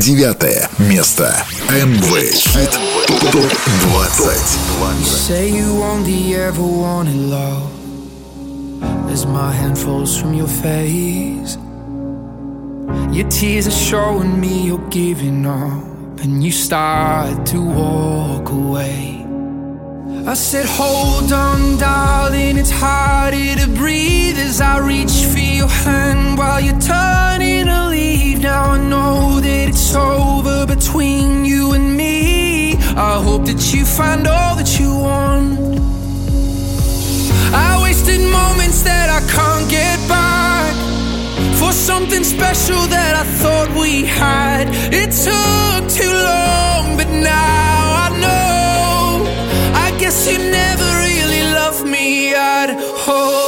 Девятое 0.00 0.68
место. 0.78 1.34
МВ 1.70 2.32
Хит 2.32 2.70
ТОП-20. 3.32 5.04
Say 5.04 5.50
you 5.50 5.82
only 5.82 6.34
ever 6.34 6.62
wanted 6.62 7.16
love 7.16 7.70
As 9.10 9.24
my 9.26 9.52
hand 9.52 9.78
falls 9.78 10.16
from 10.18 10.34
your 10.34 10.48
face 10.48 11.56
Your 13.10 13.28
tears 13.28 13.66
are 13.66 13.70
showing 13.70 14.38
me 14.40 14.66
you're 14.66 14.88
giving 14.90 15.46
up 15.46 16.20
And 16.22 16.44
you 16.44 16.52
start 16.52 17.46
to 17.46 17.60
walk 17.60 18.50
away 18.50 19.24
I 20.26 20.34
said 20.34 20.66
hold 20.66 21.32
on 21.32 21.78
darling 21.78 22.58
It's 22.58 22.70
harder 22.70 23.54
to 23.60 23.68
breathe 23.68 24.36
As 24.38 24.60
I 24.60 24.78
reach 24.78 25.24
for 25.32 25.38
your 25.38 25.68
hand 25.68 26.36
While 26.38 26.60
you're 26.60 26.80
turning 26.80 27.66
to 27.66 27.88
leave 27.88 28.40
Now 28.42 28.69
I 28.69 28.69
know 28.69 28.69
it's 29.93 29.97
over 29.97 30.65
between 30.65 31.43
you 31.43 31.73
and 31.73 31.97
me 31.97 32.75
I 32.95 33.21
hope 33.21 33.43
that 33.45 33.73
you 33.73 33.83
find 33.83 34.25
all 34.25 34.55
that 34.55 34.79
you 34.79 34.89
want 34.89 35.59
I 37.53 37.77
wasted 37.83 38.21
moments 38.21 38.83
that 38.83 39.09
I 39.09 39.19
can't 39.35 39.69
get 39.69 39.97
back. 40.07 40.73
For 41.59 41.73
something 41.73 42.23
special 42.23 42.81
that 42.87 43.13
I 43.17 43.25
thought 43.41 43.69
we 43.77 44.05
had. 44.05 44.69
It 45.01 45.11
took 45.27 45.81
too 45.99 46.15
long, 46.31 46.95
but 46.95 47.09
now 47.09 48.05
I 48.05 48.09
know. 48.23 49.25
I 49.75 49.91
guess 49.99 50.31
you 50.31 50.37
never 50.37 50.87
really 51.05 51.43
loved 51.59 51.85
me 51.85 52.33
at 52.33 52.69
all. 53.09 53.40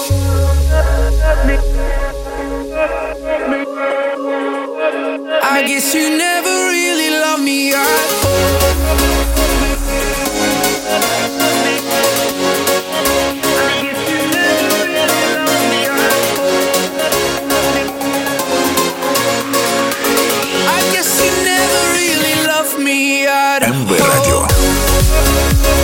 I 5.55 5.61
guess 5.67 5.93
you 5.93 6.17
never 6.17 6.49
really 6.49 7.11
loved 7.11 7.43
me 7.43 7.73
at 7.73 7.77
all. 7.77 8.53
I 20.65 20.81
guess 20.91 21.21
you 21.21 21.31
never 21.45 21.81
really 21.93 22.35
loved 22.47 22.79
me 22.79 23.27
at 23.27 23.61
МВ 23.61 23.91
Радио. 23.91 25.82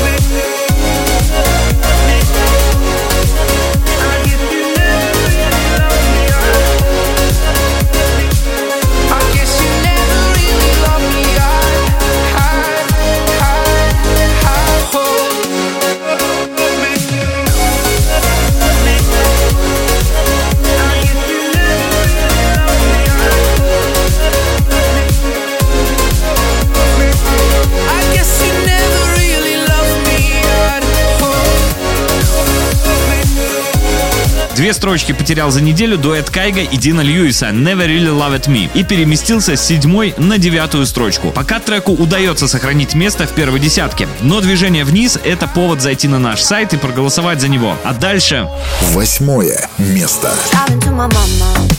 Две 34.60 34.74
строчки 34.74 35.14
потерял 35.14 35.52
за 35.52 35.62
неделю 35.62 35.98
дуэт 35.98 36.30
Кайга 36.30 36.60
и 36.60 36.76
Дина 36.76 37.00
Льюиса 37.00 37.46
«Never 37.52 37.88
Really 37.88 38.12
Loved 38.12 38.48
Me» 38.48 38.70
и 38.74 38.84
переместился 38.84 39.56
с 39.56 39.66
седьмой 39.66 40.14
на 40.18 40.38
девятую 40.38 40.86
строчку. 40.86 41.32
Пока 41.32 41.62
треку 41.62 41.94
удается 41.94 42.46
сохранить 42.46 42.94
место 42.94 43.26
в 43.26 43.32
первой 43.32 43.62
десятке, 43.62 44.10
но 44.20 44.42
движение 44.42 44.84
вниз— 44.84 45.18
это 45.24 45.48
повод 45.48 45.82
зайти 45.82 46.10
на 46.10 46.20
наш 46.20 46.42
сайт 46.42 46.74
и 46.74 46.78
проголосовать 46.78 47.40
за 47.40 47.48
него. 47.48 47.78
А 47.86 47.94
дальше 47.94 48.50
Восьмое 48.92 49.70
место. 49.78 50.34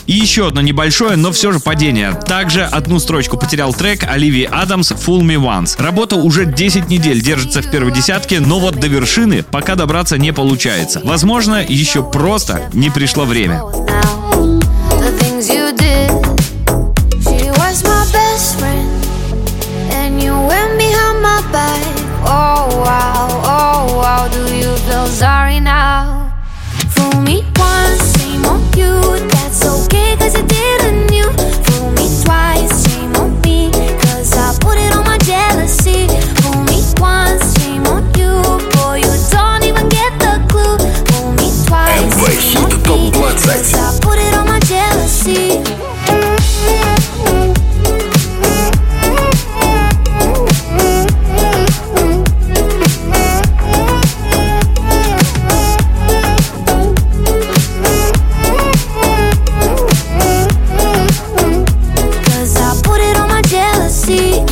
И 0.07 0.15
еще 0.15 0.49
одно 0.49 0.63
небольшое, 0.63 1.17
но 1.17 1.31
все 1.31 1.53
же 1.53 1.61
падение. 1.61 2.19
Также 2.27 2.65
одну 2.65 2.99
строчку 2.99 3.37
потерял 3.37 3.75
трек 3.75 4.05
Оливии 4.09 4.49
Адамс 4.51 4.91
«Fool 4.93 5.21
Me 5.21 5.37
Once». 5.37 5.81
Работа 5.81 6.17
уже 6.17 6.47
10 6.47 6.89
недель 6.89 7.21
держится 7.21 7.63
в 7.63 7.71
первой 7.71 7.93
десятке, 7.93 8.41
но 8.41 8.59
вот 8.59 8.77
до 8.77 8.89
вершины 8.89 9.45
пока 9.45 9.77
добраться 9.77 10.19
не 10.19 10.33
получается. 10.33 11.01
Возможно, 11.05 11.63
еще 11.63 12.03
просто 12.03 12.70
не 12.73 12.91
пришло 12.91 13.25
время. 13.25 13.63
Did. 15.77 16.11
Oh 22.27 22.85
oh 23.45 23.71
sorry 25.21 25.61
now? 25.61 26.33
Fool 26.95 27.21
me 27.21 27.45
once, 27.57 28.17
shame 28.17 28.45
on 28.47 28.61
you. 28.75 29.01
That's 29.29 29.65
okay, 29.67 30.17
cause 30.17 30.35
you 30.35 30.45
didn't 30.47 30.80
cause 43.51 43.75
I 43.75 43.99
put 44.01 44.19
it 44.19 44.35
on 44.35 44.47
my 44.47 44.61
jealousy. 44.61 45.63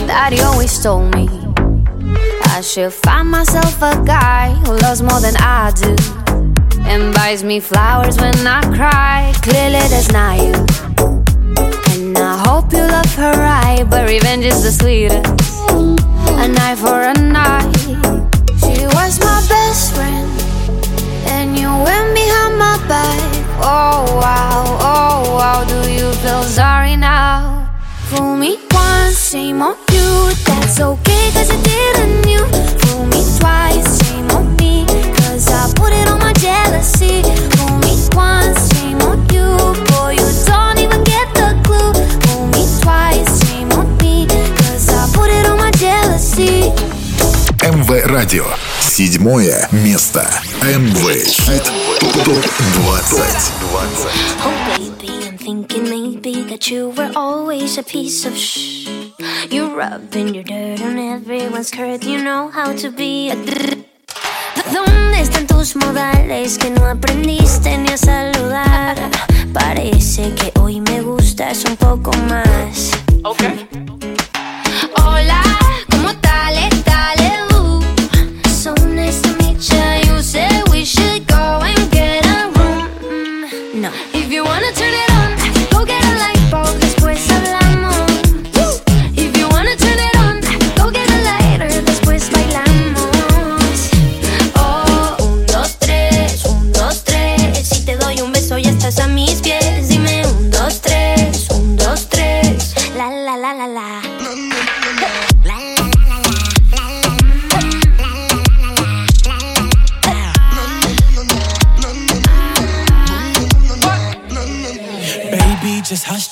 Daddy 0.06 0.40
always 0.40 0.82
told 0.82 1.14
me 1.14 1.28
I 2.44 2.60
should 2.60 2.92
find 2.92 3.30
myself 3.30 3.80
a 3.80 4.02
guy 4.04 4.52
who 4.64 4.76
loves 4.76 5.00
more 5.02 5.20
than 5.20 5.36
I 5.36 5.72
do. 5.72 6.17
And 6.90 7.14
buys 7.14 7.44
me 7.44 7.60
flowers 7.60 8.16
when 8.18 8.46
I 8.46 8.60
cry. 8.76 9.32
Clearly, 9.42 9.84
that's 9.92 10.10
not 10.10 10.38
you. 10.38 10.54
And 11.92 12.16
I 12.18 12.36
hope 12.46 12.72
you 12.72 12.80
love 12.80 13.14
her 13.14 13.32
right, 13.32 13.84
but 13.88 14.08
revenge 14.08 14.44
is 14.44 14.62
the 14.62 14.72
sweetest. 14.72 15.26
A 16.44 16.48
night 16.48 16.78
for 16.78 17.02
a 17.02 17.14
night. 17.14 17.76
She 18.60 18.86
was 18.96 19.20
my 19.20 19.40
best 19.48 19.94
friend, 19.94 20.28
and 21.26 21.56
you 21.58 21.68
went 21.68 22.14
behind 22.14 22.58
my 22.58 22.76
back. 22.88 23.20
Oh 23.60 24.04
wow, 24.22 24.64
oh 24.80 25.34
wow, 25.36 25.64
do 25.64 25.90
you 25.90 26.12
feel 26.22 26.42
sorry 26.42 26.96
now? 26.96 27.68
Fool 28.08 28.36
me 28.36 28.58
once, 28.70 29.30
shame 29.30 29.62
on 29.62 29.76
you. 29.92 30.32
That's 30.46 30.80
okay, 30.80 31.30
cause 31.32 31.50
you 31.52 31.62
didn't 31.62 32.26
you. 32.26 32.44
Fool 32.80 33.06
me 33.06 33.22
twice, 33.38 33.97
Радио. 48.27 48.45
Седьмое 48.79 49.67
место. 49.71 50.29
МВ 50.61 51.23
Хит 51.25 51.63
ТОП 52.25 52.25
20. 52.25 53.23
Oh, 54.43 54.51
baby, 54.77 55.27
I'm 55.27 55.37
thinking 55.37 55.83
maybe 55.89 56.43
that 56.49 56.69
you 56.69 56.89
were 56.97 57.11
always 57.15 57.77
a 57.77 57.83
piece 57.83 58.25
of 58.25 58.35
shh. 58.37 58.87
You're 59.49 59.73
rubbing 59.73 60.33
your 60.35 60.43
dirt 60.43 60.81
on 60.81 60.97
everyone's 60.97 61.69
skirt. 61.69 62.03
You 62.03 62.21
know 62.21 62.49
how 62.49 62.73
to 62.73 62.91
be 62.91 63.29
a. 63.31 63.35
dr- 63.35 63.85
¿Dónde 64.73 65.21
están 65.21 65.47
tus 65.47 65.75
modales 65.75 66.57
que 66.57 66.69
no 66.71 66.85
aprendiste 66.85 67.77
ni 67.77 67.89
a 67.93 67.97
saludar? 67.97 68.95
Parece 69.53 70.33
que 70.35 70.51
hoy 70.59 70.81
me 70.81 71.01
gustas 71.01 71.63
un 71.65 71.77
poco 71.77 72.11
más. 72.29 72.91
Hola, 74.95 75.41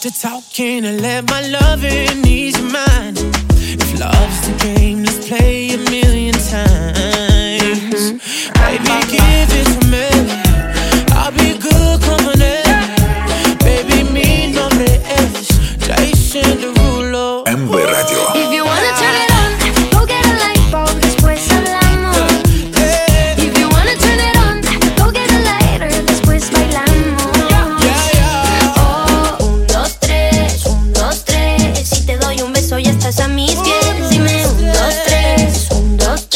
Hush 0.06 0.20
talking 0.20 0.84
and 0.84 1.00
let 1.00 1.28
my 1.30 1.40
loving 1.48 2.26
ease 2.26 2.58
your 2.58 2.70
mind. 2.70 3.18
If 3.18 4.00
love's 4.00 4.40
the 4.46 4.74
game, 4.74 5.02
let's 5.02 5.28
play 5.28 5.70
a 5.70 5.78
million 5.78 6.34
times. 6.34 8.12
Mm-hmm. 8.12 8.52
Baby, 8.62 8.94
give 9.10 9.48
it 9.52 9.80
to 9.80 9.86
me. 9.90 10.35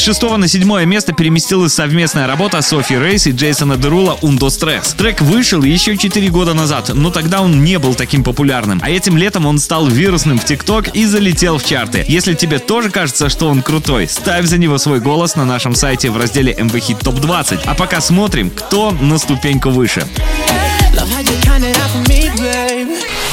С 0.01 0.03
шестого 0.03 0.39
на 0.39 0.49
седьмое 0.49 0.87
место 0.87 1.13
переместилась 1.13 1.75
совместная 1.75 2.27
работа 2.27 2.63
Софи 2.63 2.99
Рейс 2.99 3.27
и 3.27 3.33
Джейсона 3.33 3.77
Дерула 3.77 4.17
«Undo 4.23 4.49
Stress». 4.49 4.97
Трек 4.97 5.21
вышел 5.21 5.63
еще 5.63 5.95
4 5.95 6.31
года 6.31 6.55
назад, 6.55 6.91
но 6.95 7.11
тогда 7.11 7.43
он 7.43 7.63
не 7.63 7.79
был 7.79 7.95
таким 7.95 8.25
популярным. 8.25 8.81
А 8.83 8.89
этим 8.89 9.19
летом 9.19 9.45
он 9.45 9.59
стал 9.59 9.87
вирусным 9.89 10.39
в 10.39 10.45
ТикТок 10.47 10.89
и 10.97 11.05
залетел 11.05 11.59
в 11.59 11.67
чарты. 11.67 12.03
Если 12.09 12.33
тебе 12.33 12.59
тоже 12.59 12.89
кажется, 12.89 13.29
что 13.29 13.51
он 13.51 13.61
крутой, 13.61 14.09
ставь 14.09 14.47
за 14.47 14.57
него 14.57 14.79
свой 14.79 15.01
голос 15.01 15.37
на 15.37 15.45
нашем 15.45 15.75
сайте 15.75 16.09
в 16.09 16.17
разделе 16.17 16.55
MV 16.55 16.73
Hit 16.73 17.03
Top 17.03 17.21
20. 17.21 17.61
А 17.67 17.75
пока 17.75 18.01
смотрим, 18.01 18.49
кто 18.49 18.93
на 18.93 19.19
ступеньку 19.19 19.69
выше. 19.69 20.07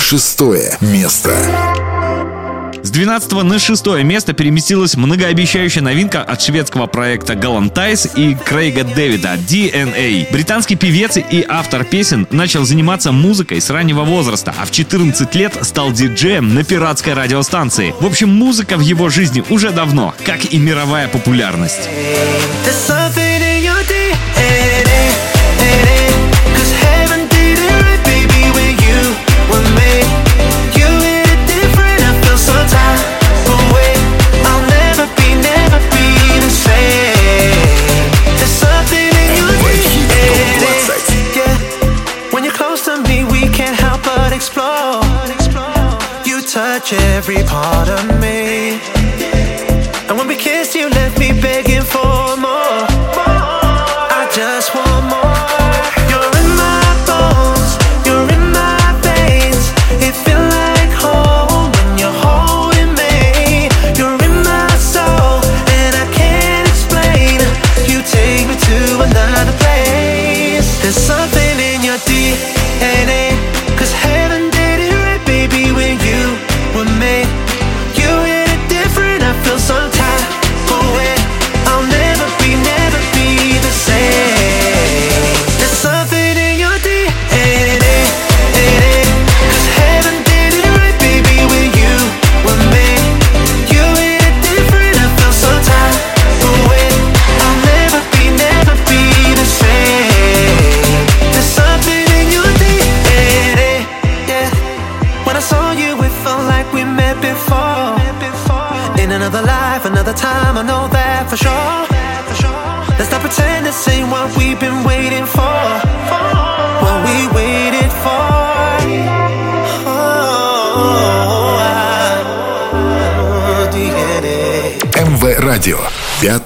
Шестое 0.01 0.77
место. 0.81 1.86
С 2.87 2.89
12 2.89 3.43
на 3.43 3.59
6 3.59 3.85
место 4.03 4.31
переместилась 4.31 4.95
многообещающая 4.95 5.81
новинка 5.81 6.21
от 6.21 6.41
шведского 6.41 6.87
проекта 6.87 7.33
Galantais 7.33 8.09
и 8.15 8.33
Крейга 8.33 8.85
Дэвида 8.85 9.33
DNA. 9.33 10.31
Британский 10.31 10.77
певец 10.77 11.17
и 11.17 11.45
автор 11.49 11.83
песен 11.83 12.27
начал 12.31 12.63
заниматься 12.63 13.11
музыкой 13.11 13.59
с 13.59 13.69
раннего 13.69 14.05
возраста, 14.05 14.55
а 14.57 14.63
в 14.63 14.71
14 14.71 15.35
лет 15.35 15.57
стал 15.63 15.91
диджеем 15.91 16.55
на 16.55 16.63
пиратской 16.63 17.13
радиостанции. 17.13 17.93
В 17.99 18.05
общем, 18.05 18.29
музыка 18.29 18.77
в 18.77 18.81
его 18.81 19.09
жизни 19.09 19.43
уже 19.49 19.71
давно, 19.71 20.15
как 20.25 20.45
и 20.53 20.57
мировая 20.57 21.09
популярность. 21.09 21.89
Every 47.17 47.43
part 47.45 47.89
of 47.89 48.21
me. 48.21 48.46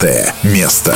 Пятое 0.02 0.34
место. 0.42 0.91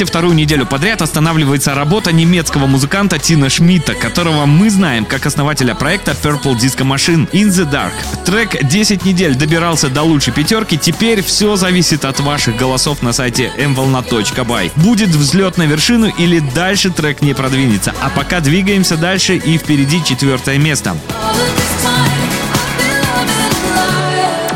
Месте 0.00 0.12
вторую 0.12 0.34
неделю 0.34 0.64
подряд 0.64 1.02
останавливается 1.02 1.74
работа 1.74 2.10
немецкого 2.10 2.66
музыканта 2.66 3.18
Тина 3.18 3.50
Шмидта, 3.50 3.92
которого 3.92 4.46
мы 4.46 4.70
знаем 4.70 5.04
как 5.04 5.26
основателя 5.26 5.74
проекта 5.74 6.12
Purple 6.12 6.56
Disco 6.56 6.90
Machine 6.90 7.30
In 7.32 7.48
the 7.48 7.70
Dark. 7.70 7.92
Трек 8.24 8.66
10 8.66 9.04
недель 9.04 9.34
добирался 9.34 9.90
до 9.90 10.02
лучшей 10.02 10.32
пятерки, 10.32 10.78
теперь 10.78 11.22
все 11.22 11.56
зависит 11.56 12.06
от 12.06 12.18
ваших 12.20 12.56
голосов 12.56 13.02
на 13.02 13.12
сайте 13.12 13.52
mvolna.by. 13.58 14.72
Будет 14.76 15.10
взлет 15.10 15.58
на 15.58 15.64
вершину 15.64 16.06
или 16.06 16.38
дальше 16.38 16.88
трек 16.88 17.20
не 17.20 17.34
продвинется, 17.34 17.92
а 18.00 18.08
пока 18.08 18.40
двигаемся 18.40 18.96
дальше 18.96 19.36
и 19.36 19.58
впереди 19.58 20.02
четвертое 20.02 20.56
место. 20.56 20.96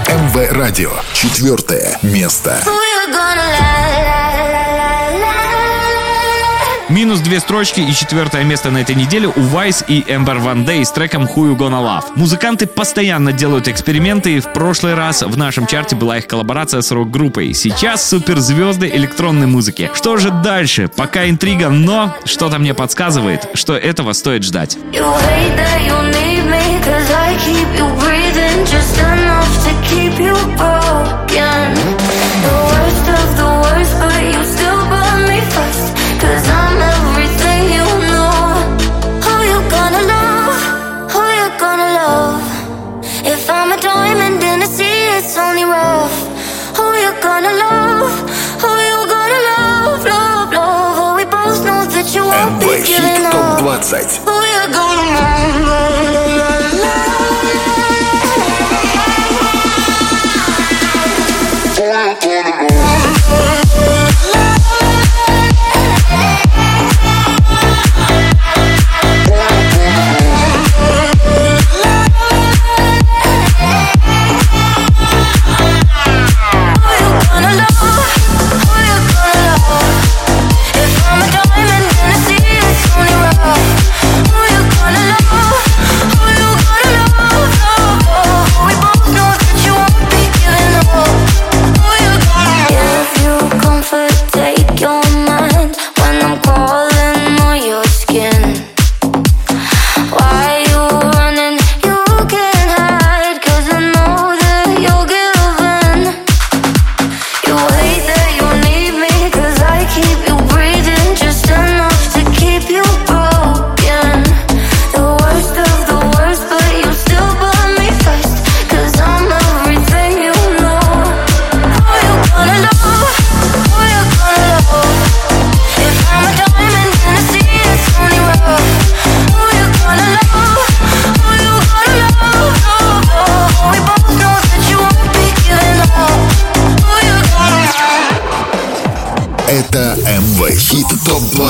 МВ 0.09 0.53
Радио. 0.53 0.93
Четвертое 1.13 1.99
место. 2.01 2.65
Минус 7.05 7.21
две 7.21 7.39
строчки 7.39 7.81
и 7.81 7.93
четвертое 7.93 8.45
место 8.45 8.71
на 8.71 8.79
этой 8.79 8.95
неделе 8.95 9.29
у 9.29 9.33
Vice 9.33 9.85
и 9.87 10.01
Ember 10.01 10.43
One 10.43 10.65
Day 10.65 10.83
с 10.83 10.91
треком 10.91 11.25
Who 11.25 11.51
You 11.51 11.55
Gonna 11.55 11.83
Love. 11.83 12.05
Музыканты 12.15 12.67
постоянно 12.67 13.31
делают 13.31 13.69
эксперименты, 13.69 14.37
и 14.37 14.41
в 14.41 14.51
прошлый 14.55 14.95
раз 14.95 15.21
в 15.21 15.37
нашем 15.37 15.67
чарте 15.67 15.97
была 15.97 16.17
их 16.17 16.27
коллаборация 16.27 16.81
с 16.81 16.91
рок-группой. 16.91 17.53
Сейчас 17.53 18.09
суперзвезды 18.09 18.89
электронной 18.89 19.47
музыки. 19.47 19.91
Что 19.93 20.17
же 20.17 20.31
дальше? 20.31 20.89
Пока 20.97 21.29
интрига, 21.29 21.69
но 21.69 22.17
что-то 22.25 22.59
мне 22.59 22.73
подсказывает, 22.73 23.51
что 23.53 23.77
этого 23.77 24.15
стоит 24.15 24.43
ждать. 24.43 24.79
You 24.91 25.05
keep 27.45 27.69
you 27.79 27.87
breathing 27.99 28.65
just. 28.65 28.95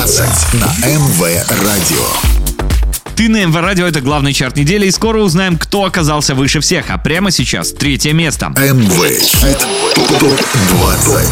ТОП-20 0.05 0.61
на 0.61 0.67
МВ 0.87 1.21
Радио. 1.65 2.05
Ты 3.17 3.31
на 3.31 3.43
МВ 3.47 3.57
Радио, 3.57 3.87
это 3.87 4.03
главный 4.03 4.35
чарт 4.35 4.55
недели, 4.55 4.85
и 4.85 4.91
скоро 4.91 5.21
узнаем, 5.21 5.57
кто 5.57 5.87
оказался 5.87 6.35
выше 6.35 6.61
всех. 6.61 6.91
А 6.91 6.99
прямо 6.99 7.31
сейчас 7.31 7.73
третье 7.73 8.13
место. 8.13 8.49
МВ 8.51 8.93
Хит 9.19 9.67
ТОП-20. 10.19 11.25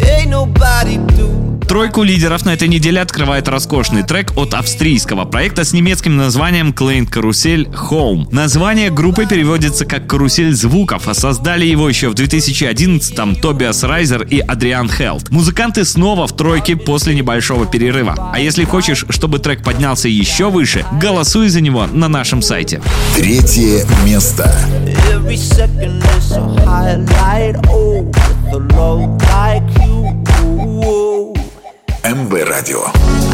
Ain't 0.00 0.30
nobody 0.30 0.98
do 1.16 1.45
Тройку 1.68 2.02
лидеров 2.02 2.44
на 2.44 2.54
этой 2.54 2.68
неделе 2.68 3.00
открывает 3.00 3.48
роскошный 3.48 4.02
трек 4.02 4.32
от 4.36 4.54
австрийского 4.54 5.24
проекта 5.24 5.64
с 5.64 5.72
немецким 5.72 6.16
названием 6.16 6.70
Claim 6.70 7.06
Карусель 7.06 7.68
Home. 7.90 8.28
Название 8.30 8.90
группы 8.90 9.26
переводится 9.26 9.84
как 9.84 10.06
«Карусель 10.06 10.54
звуков», 10.54 11.08
а 11.08 11.14
создали 11.14 11.64
его 11.64 11.88
еще 11.88 12.08
в 12.08 12.14
2011-м 12.14 13.36
Тобиас 13.36 13.82
Райзер 13.82 14.22
и 14.22 14.38
Адриан 14.38 14.88
Хелт. 14.88 15.30
Музыканты 15.30 15.84
снова 15.84 16.26
в 16.26 16.36
тройке 16.36 16.76
после 16.76 17.14
небольшого 17.14 17.66
перерыва. 17.66 18.30
А 18.32 18.38
если 18.38 18.64
хочешь, 18.64 19.04
чтобы 19.10 19.38
трек 19.38 19.62
поднялся 19.62 20.08
еще 20.08 20.50
выше, 20.50 20.84
голосуй 21.00 21.48
за 21.48 21.60
него 21.60 21.86
на 21.86 22.08
нашем 22.08 22.42
сайте. 22.42 22.80
Третье 23.16 23.84
место. 24.04 24.54
Every 25.10 25.36
second 25.36 26.02
is 26.16 26.32
a 26.32 26.40
highlight. 26.64 27.56
Oh, 27.68 28.02
with 28.02 28.54
a 28.54 28.58
love 28.76 29.20
like 29.32 29.62
you. 29.84 30.15
МВ 32.26 32.42
Радио. 32.44 33.25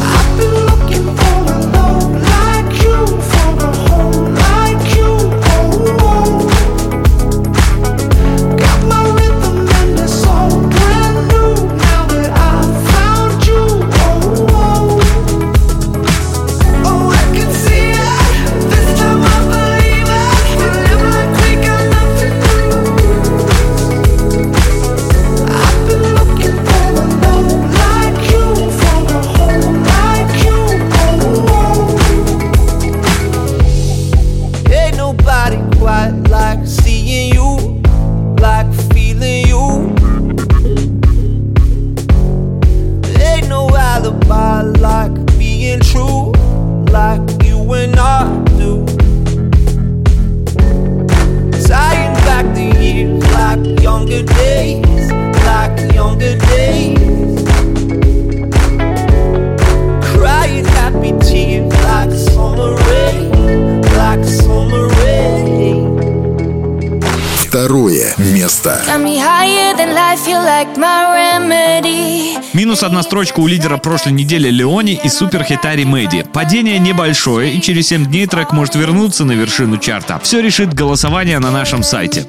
Remedy. 71.13 72.37
Минус 72.53 72.83
одна 72.83 73.03
строчка 73.03 73.39
у 73.39 73.47
лидера 73.47 73.77
прошлой 73.77 74.13
недели 74.13 74.49
Леони 74.49 74.99
и 75.03 75.09
суперхита 75.09 75.73
Ремеди. 75.73 76.23
Падение 76.23 76.79
небольшое, 76.79 77.53
и 77.53 77.61
через 77.61 77.87
7 77.87 78.05
дней 78.05 78.25
трек 78.27 78.51
может 78.53 78.75
вернуться 78.75 79.25
на 79.25 79.33
вершину 79.33 79.77
чарта. 79.77 80.19
Все 80.23 80.41
решит 80.41 80.73
голосование 80.73 81.39
на 81.39 81.51
нашем 81.51 81.83
сайте. 81.83 82.25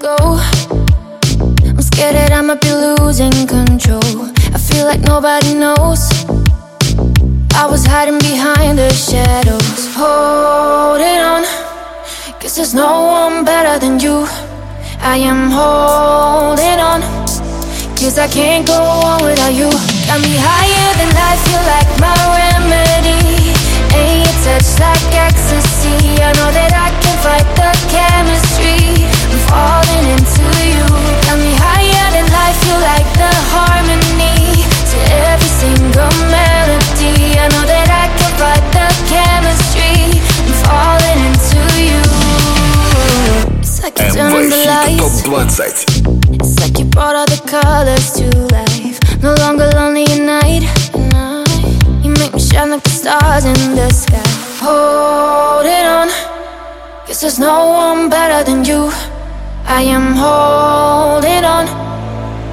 I 7.56 7.66
was 7.66 7.86
hiding 7.86 8.18
behind 8.18 8.78
the 8.78 8.92
shadows, 8.92 9.94
holding 9.94 11.20
on. 11.20 11.44
Cause 12.40 12.56
there's 12.56 12.74
no 12.74 13.04
one 13.04 13.44
better 13.44 13.78
than 13.78 14.00
you. 14.00 14.26
I 15.04 15.18
am 15.18 15.52
holding 15.52 16.80
on. 16.80 17.04
Cause 17.92 18.16
I 18.16 18.26
can't 18.26 18.66
go 18.66 18.72
on 18.72 19.20
without 19.20 19.52
you. 19.52 19.68
Got 20.08 20.16
me 20.24 20.32
higher 20.32 20.90
than 20.96 21.12
life, 21.12 21.44
you 21.44 21.60
like 21.60 21.92
my 22.00 22.16
remedy. 22.32 23.52
And 23.92 24.24
your 24.24 24.36
touch 24.48 24.64
like 24.80 25.04
ecstasy. 25.12 26.24
I 26.24 26.32
know 26.40 26.48
that 26.56 26.72
I 26.72 26.88
can 27.04 27.16
fight 27.20 27.44
the 27.52 27.70
chemistry. 27.92 29.04
I'm 29.28 29.40
falling 29.44 30.08
into 30.08 30.44
you. 30.72 30.88
Got 31.28 31.36
me 31.36 31.52
higher 31.52 32.08
than 32.16 32.24
life, 32.32 32.60
you 32.64 32.76
like 32.80 33.08
the 33.20 33.32
harmony. 33.52 34.64
To 34.64 34.98
every 35.28 35.52
single 35.52 36.16
melody. 36.32 37.36
I 37.36 37.52
know 37.52 37.64
that 37.68 37.88
I 37.92 38.08
can 38.08 38.32
fight 38.40 38.64
the 38.72 38.88
chemistry. 39.12 40.13
like 43.84 43.98
you're 43.98 44.06
and 44.06 44.32
turning 44.32 44.48
the 44.48 44.64
lights. 44.64 45.22
Bloodside. 45.22 45.76
It's 46.40 46.58
like 46.60 46.78
you 46.78 46.86
brought 46.86 47.14
all 47.14 47.26
the 47.26 47.40
colors 47.44 48.12
to 48.16 48.26
life. 48.56 48.96
No 49.22 49.34
longer 49.44 49.68
lonely 49.76 50.04
at 50.04 50.22
night. 50.24 50.64
You 52.02 52.10
make 52.20 52.32
me 52.32 52.40
shine 52.40 52.70
like 52.70 52.82
the 52.82 52.90
stars 52.90 53.44
in 53.44 53.76
the 53.76 53.90
sky. 53.90 54.24
Hold 54.64 55.66
it 55.66 55.84
on, 55.84 56.08
cause 57.06 57.20
there's 57.20 57.38
no 57.38 57.68
one 57.68 58.08
better 58.08 58.42
than 58.48 58.64
you. 58.64 58.90
I 59.66 59.82
am 59.82 60.14
holding 60.14 61.44
on, 61.44 61.66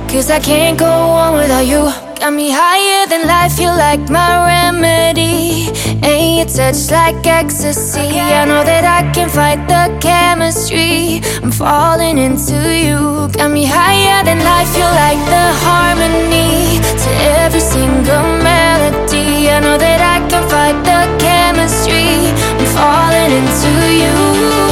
cause 0.09 0.29
I 0.29 0.39
can't 0.39 0.77
go 0.77 0.85
on 0.85 1.37
without 1.37 1.65
you. 1.65 2.10
Got 2.21 2.33
me 2.33 2.51
higher 2.51 3.07
than 3.07 3.25
life, 3.25 3.59
you 3.59 3.65
like 3.65 4.07
my 4.07 4.45
remedy. 4.45 5.73
And 6.05 6.37
your 6.37 6.45
touch 6.45 6.91
like 6.91 7.25
ecstasy. 7.25 8.19
I 8.19 8.45
know 8.45 8.63
that 8.63 8.85
I 8.85 9.11
can 9.11 9.27
fight 9.27 9.65
the 9.67 9.89
chemistry. 9.99 11.21
I'm 11.41 11.49
falling 11.49 12.19
into 12.19 12.61
you. 12.77 13.27
Got 13.33 13.49
me 13.49 13.65
higher 13.65 14.23
than 14.23 14.37
life, 14.37 14.69
you 14.77 14.85
like 15.01 15.21
the 15.33 15.45
harmony. 15.65 16.77
To 17.03 17.09
every 17.41 17.59
single 17.59 18.27
melody. 18.45 19.49
I 19.49 19.59
know 19.59 19.79
that 19.79 20.01
I 20.13 20.21
can 20.29 20.45
fight 20.47 20.77
the 20.85 21.01
chemistry. 21.17 22.29
I'm 22.61 22.67
falling 22.77 23.31
into 23.33 23.71
you. 23.97 24.70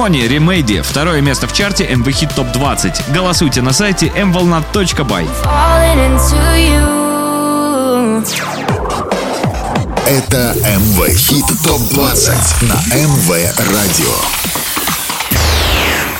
Леони, 0.00 0.26
Ремейди. 0.26 0.80
Второе 0.80 1.20
место 1.20 1.46
в 1.46 1.52
чарте 1.52 1.84
MV 1.84 2.04
Hit 2.04 2.34
Top 2.34 2.50
20. 2.54 3.12
Голосуйте 3.12 3.60
на 3.60 3.74
сайте 3.74 4.06
mvolna.by. 4.06 5.28
Это 10.06 10.54
МВ 10.56 11.06
Хит 11.18 11.44
Топ 11.62 11.82
20 11.90 12.62
на 12.62 12.80
МВ 12.96 13.28
Радио. 13.58 14.14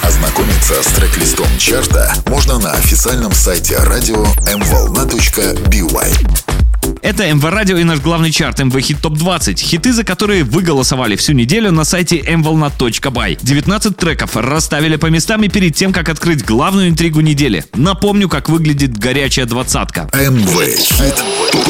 Ознакомиться 0.03 0.83
с 0.83 0.87
трек-листом 0.89 1.49
чарта 1.57 2.13
можно 2.27 2.59
на 2.59 2.73
официальном 2.73 3.33
сайте 3.33 3.79
радио 3.79 4.23
mvolna.by. 4.45 6.70
Это 7.03 7.33
МВ 7.33 7.45
Радио 7.45 7.77
и 7.79 7.85
наш 7.85 8.01
главный 8.01 8.31
чарт 8.31 8.59
МВ 8.61 8.79
Хит 8.81 8.99
Топ 9.01 9.15
20. 9.15 9.61
Хиты, 9.61 9.93
за 9.93 10.05
которые 10.05 10.45
вы 10.45 10.63
голосовали 10.63 11.17
всю 11.17 11.33
неделю 11.33 11.73
на 11.73 11.85
сайте 11.85 12.19
mvolna.by. 12.19 13.39
19 13.41 13.97
треков 13.97 14.37
расставили 14.37 14.97
по 14.97 15.07
местам 15.07 15.43
и 15.43 15.49
перед 15.49 15.75
тем, 15.75 15.93
как 15.93 16.09
открыть 16.09 16.45
главную 16.45 16.89
интригу 16.89 17.21
недели. 17.21 17.65
Напомню, 17.75 18.29
как 18.29 18.49
выглядит 18.49 18.97
горячая 18.99 19.47
двадцатка. 19.47 20.09
МВ 20.13 20.77
Хит 20.77 21.15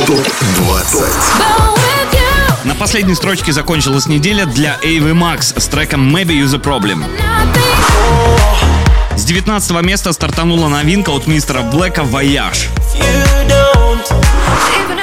Топ 0.07 0.27
20. 0.57 1.01
Go 1.01 1.75
with 1.75 2.13
you. 2.13 2.65
На 2.65 2.75
последней 2.75 3.15
строчке 3.15 3.53
закончилась 3.53 4.07
неделя 4.07 4.47
для 4.47 4.77
Эйвы 4.83 5.15
Макс 5.15 5.55
с 5.57 5.67
треком 5.67 6.15
Maybe 6.15 6.43
You're 6.43 6.55
The 6.55 6.59
Problem. 6.59 7.05
С 9.17 9.25
19 9.25 9.83
места 9.83 10.13
стартанула 10.13 10.69
новинка 10.69 11.11
от 11.11 11.27
мистера 11.27 11.63
Блэка 11.63 12.05
«Вояж». 12.05 12.69
You 12.95 13.49
don't. 13.49 14.01
Even 14.83 15.00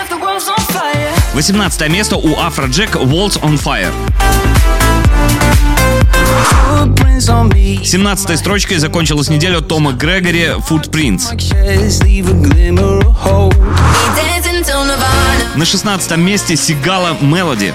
18 1.38 1.88
место 1.90 2.16
у 2.18 2.36
Afrojack 2.39 2.95
«Worlds 2.95 3.39
on 3.44 3.62
Fire». 3.64 3.92
Footprints 6.68 7.30
on 7.30 7.52
me. 7.52 7.86
17 7.86 8.40
строчкой 8.40 8.80
закончилась 8.80 9.30
неделя 9.30 9.62
Тома 9.62 9.92
Грегори 9.92 10.56
«Footprints». 10.68 11.26
На 15.56 15.66
16 15.66 16.18
месте 16.18 16.56
Сигала 16.56 17.16
«Мелоди». 17.22 17.72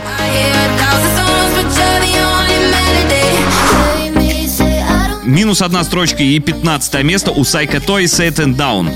Минус 5.22 5.62
одна 5.62 5.84
строчка 5.84 6.24
и 6.24 6.40
15 6.40 7.04
место 7.04 7.30
у 7.30 7.44
Сайка 7.44 7.78
Той 7.80 8.06
«Set 8.06 8.38
and 8.38 8.56
Down». 8.56 8.90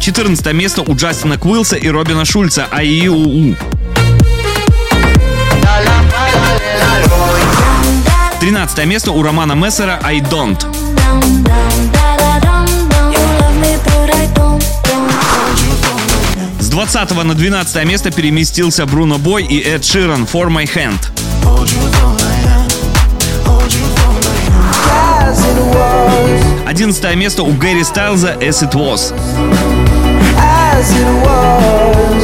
14 0.00 0.52
место 0.54 0.82
у 0.82 0.94
Джастина 0.94 1.36
Квилса 1.38 1.76
и 1.76 1.88
Робина 1.88 2.24
Шульца 2.24 2.66
«АИУУ». 2.70 3.54
Dale, 5.62 5.90
apágale 6.00 6.78
la 6.80 6.92
luz. 7.06 8.40
13 8.40 8.86
место 8.86 9.12
у 9.12 9.22
Романа 9.22 9.52
Мессера 9.52 10.00
«I 10.02 10.20
Don't». 10.20 10.58
Down, 10.58 11.20
down, 11.44 11.92
da, 11.92 12.16
da, 12.16 12.40
dum, 12.40 12.66
dum. 12.88 13.12
You 13.12 13.20
love 13.38 13.56
me, 13.60 13.78
but 13.84 14.10
I 14.14 14.26
don't, 14.34 14.62
don't. 14.84 15.10
С 16.60 16.68
20 16.70 17.24
на 17.24 17.34
12 17.34 17.84
место 17.84 18.10
переместился 18.10 18.86
Бруно 18.86 19.18
Бой 19.18 19.44
и 19.44 19.60
Эд 19.60 19.84
Ширан 19.84 20.22
«For 20.22 20.48
My 20.48 20.64
Hand». 20.64 22.19
11 26.66 27.16
место 27.16 27.42
у 27.42 27.52
Гэри 27.52 27.84
Стайлза 27.84 28.34
«As 28.40 28.62
It 28.62 28.72
Was». 28.74 29.12
as 30.80 30.90
it 30.92 31.08
was. 31.24 32.22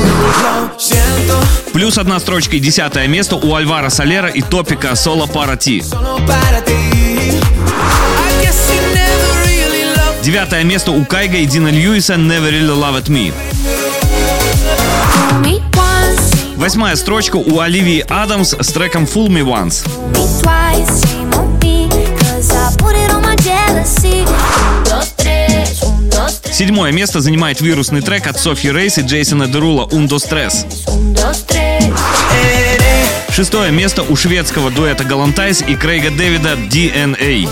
Siento 0.78 1.36
Плюс 1.72 1.98
одна 1.98 2.18
строчка 2.18 2.57
и 2.57 2.59
10 2.59 3.09
место 3.09 3.36
у 3.36 3.54
Альвара 3.54 3.90
Солера 3.90 4.28
и 4.28 4.40
Топика 4.40 4.94
«Соло 4.96 5.26
Пара 5.26 5.57
Ти». 5.57 5.80
solo 5.82 6.18
para 6.26 6.61
ti. 6.64 6.72
I 6.72 8.42
guess 8.42 8.70
you 8.72 8.80
never 8.94 9.46
really 9.46 9.84
loved 9.94 10.22
Девятое 10.22 10.64
место 10.64 10.92
у 10.92 11.04
Кайга 11.04 11.36
и 11.36 11.46
Дина 11.46 11.68
Льюиса 11.68 12.14
«Never 12.14 12.50
Really 12.50 12.74
Loved 12.74 13.09
Me». 13.09 13.32
Восьмая 16.57 16.96
строчка 16.96 17.36
у 17.36 17.61
Оливии 17.61 18.04
Адамс 18.09 18.54
с 18.59 18.68
треком 18.72 19.04
«Fool 19.04 19.28
Me 19.28 19.42
Once». 19.42 19.86
Седьмое 26.53 26.91
место 26.91 27.20
занимает 27.20 27.61
вирусный 27.61 28.01
трек 28.01 28.26
от 28.26 28.41
Софьи 28.41 28.72
Рейс 28.72 28.99
и 28.99 29.03
Джейсона 29.03 29.47
Дерула 29.47 29.84
«Ундо 29.84 30.18
Стресс». 30.18 30.64
Шестое 33.30 33.70
место 33.70 34.03
у 34.03 34.16
шведского 34.16 34.70
дуэта 34.70 35.05
Галантайс 35.05 35.61
и 35.61 35.74
Крейга 35.76 36.11
Дэвида 36.11 36.55
DNA. 36.55 37.49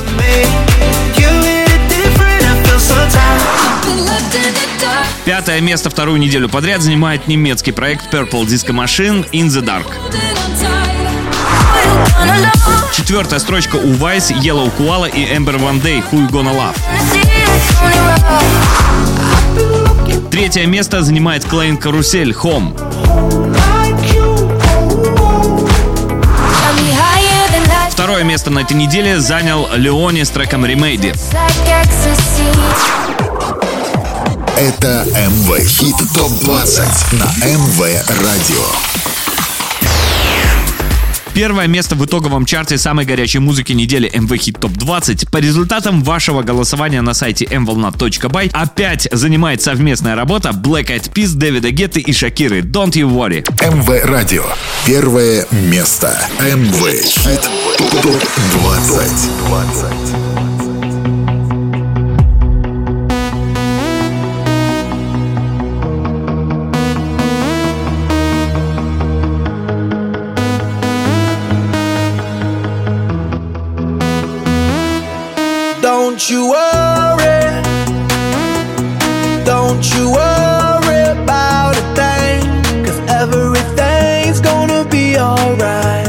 Пятое 5.27 5.61
место 5.61 5.91
вторую 5.91 6.19
неделю 6.19 6.49
подряд 6.49 6.81
занимает 6.81 7.29
немецкий 7.29 7.73
проект 7.73 8.13
Purple 8.13 8.47
Disco 8.47 8.73
Machine 8.73 9.29
«In 9.31 9.49
the 9.49 9.63
Dark». 9.63 9.87
Четвертая 12.93 13.39
строчка 13.41 13.77
у 13.77 13.93
Vice, 13.93 14.33
Yellow 14.41 14.71
Koala 14.79 15.11
и 15.11 15.25
Ember 15.25 15.57
One 15.57 15.83
Day 15.83 16.03
«Who 16.11 16.27
You 16.27 16.31
Gonna 16.31 16.55
Love». 16.55 16.75
Третье 20.31 20.67
место 20.67 21.03
занимает 21.03 21.45
Клейн 21.45 21.77
Карусель 21.77 22.33
«Home». 22.33 22.75
Второе 27.91 28.25
место 28.25 28.51
на 28.51 28.61
этой 28.61 28.77
неделе 28.77 29.21
занял 29.21 29.69
Леони 29.75 30.25
с 30.25 30.31
треком 30.31 30.65
«Remedy». 30.65 31.17
Это 34.57 35.05
МВ 35.29 35.59
Хит 35.67 35.97
Топ 36.15 36.33
20 36.41 37.13
на 37.13 37.25
МВ 37.47 37.81
Радио. 38.09 39.04
Первое 41.35 41.67
место 41.67 41.97
в 41.97 42.07
итоговом 42.07 42.45
чарте 42.47 42.79
самой 42.79 43.05
горячей 43.05 43.41
музыки 43.41 43.73
недели 43.73 44.09
MV 44.09 44.29
Hit 44.29 44.61
Top 44.61 44.79
20 44.79 45.31
по 45.31 45.39
результатам 45.39 46.05
вашего 46.05 46.43
голосования 46.43 47.03
на 47.03 47.13
сайте 47.13 47.45
mvolna.by 47.47 48.51
опять 48.53 49.09
занимает 49.11 49.61
совместная 49.61 50.15
работа 50.15 50.51
Black 50.51 50.87
Eyed 50.87 51.13
Peas, 51.13 51.35
Дэвида 51.35 51.73
Гетты 51.73 52.01
и 52.01 52.13
Шакиры 52.13 52.61
Don't 52.61 52.93
You 52.93 53.11
Worry. 53.11 53.45
МВ 53.61 54.05
Радио. 54.05 54.45
Первое 54.87 55.45
место. 55.51 56.17
МВ 56.39 57.03
Хит 57.03 57.51
Топ 57.79 58.23
20. 58.53 60.24
Don't 76.27 76.37
you 76.37 76.51
worry. 76.53 77.41
Don't 79.45 79.85
you 79.95 80.11
worry 80.11 81.03
about 81.13 81.77
a 81.77 81.85
thing. 81.95 82.41
Cause 82.83 82.99
everything's 83.11 84.41
gonna 84.41 84.87
be 84.89 85.19
alright. 85.19 86.09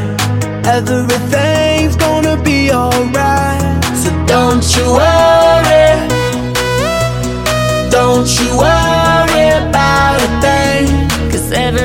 Everything's 0.65 1.97
gonna 1.97 2.41
be 2.41 2.71
alright. 2.71 3.83
So 4.01 4.09
don't 4.25 4.63
you 4.77 4.87
worry. 4.93 6.07
Don't 7.91 8.29
you 8.39 8.57
worry 8.57 9.47
about 9.67 10.21
a 10.21 10.29
thing. 10.39 11.09
Cause 11.29 11.51
everything 11.51 11.84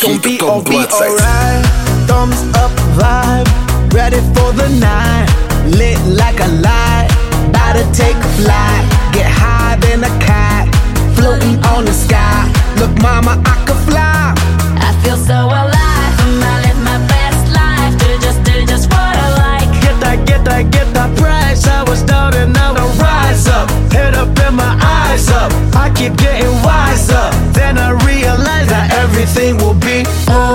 gon' 0.00 0.18
be, 0.22 0.38
oh, 0.40 0.62
be 0.64 0.76
alright. 0.76 1.64
Thumbs 2.08 2.40
up 2.56 2.72
vibe, 2.96 3.46
ready 3.92 4.20
for 4.32 4.52
the 4.52 4.68
night. 4.80 5.28
Lit 5.76 6.00
like 6.06 6.40
a 6.40 6.48
light, 6.64 7.08
about 7.48 7.74
to 7.76 7.84
take 7.92 8.16
a 8.16 8.30
flight. 8.40 8.84
Get 9.12 9.28
high 9.28 9.76
than 9.76 10.04
a 10.04 10.12
cat, 10.18 10.72
floating 11.14 11.62
on 11.74 11.84
the 11.84 11.92
sky. 11.92 12.48
Look, 12.80 12.92
mama, 13.02 13.42
I 13.44 13.54
could 13.66 13.80
fly. 13.88 14.32
I 14.80 14.90
feel 15.02 15.16
so 15.16 15.36
alive. 15.36 16.14
I 16.48 16.62
live 16.64 16.80
my 16.82 16.98
best 17.06 17.44
life. 17.52 17.92
Do 18.00 18.08
just, 18.24 18.42
do 18.44 18.64
just 18.64 18.88
what 18.88 19.14
I 19.16 19.28
like. 19.44 19.68
Get 19.82 20.00
that, 20.00 20.26
get 20.26 20.44
that, 20.44 20.70
get 20.70 20.88
that 20.94 21.16
price. 21.18 21.66
I 21.66 21.82
was 21.82 22.02
down 22.02 22.34
and 22.34 22.52
now 22.54 22.72
I 22.74 22.86
rise 22.96 23.46
up. 23.48 23.68
Head 23.92 24.14
up 24.14 24.36
and 24.38 24.56
my 24.56 24.74
eyes 24.80 25.28
up. 25.28 25.52
I 25.74 25.92
keep 25.94 26.16
getting 26.16 26.54
wiser. 26.62 27.28
Then 27.52 27.76
I 27.76 28.09
everything 29.20 29.56
will 29.58 29.74
be 29.74 30.02
alright. 30.30 30.49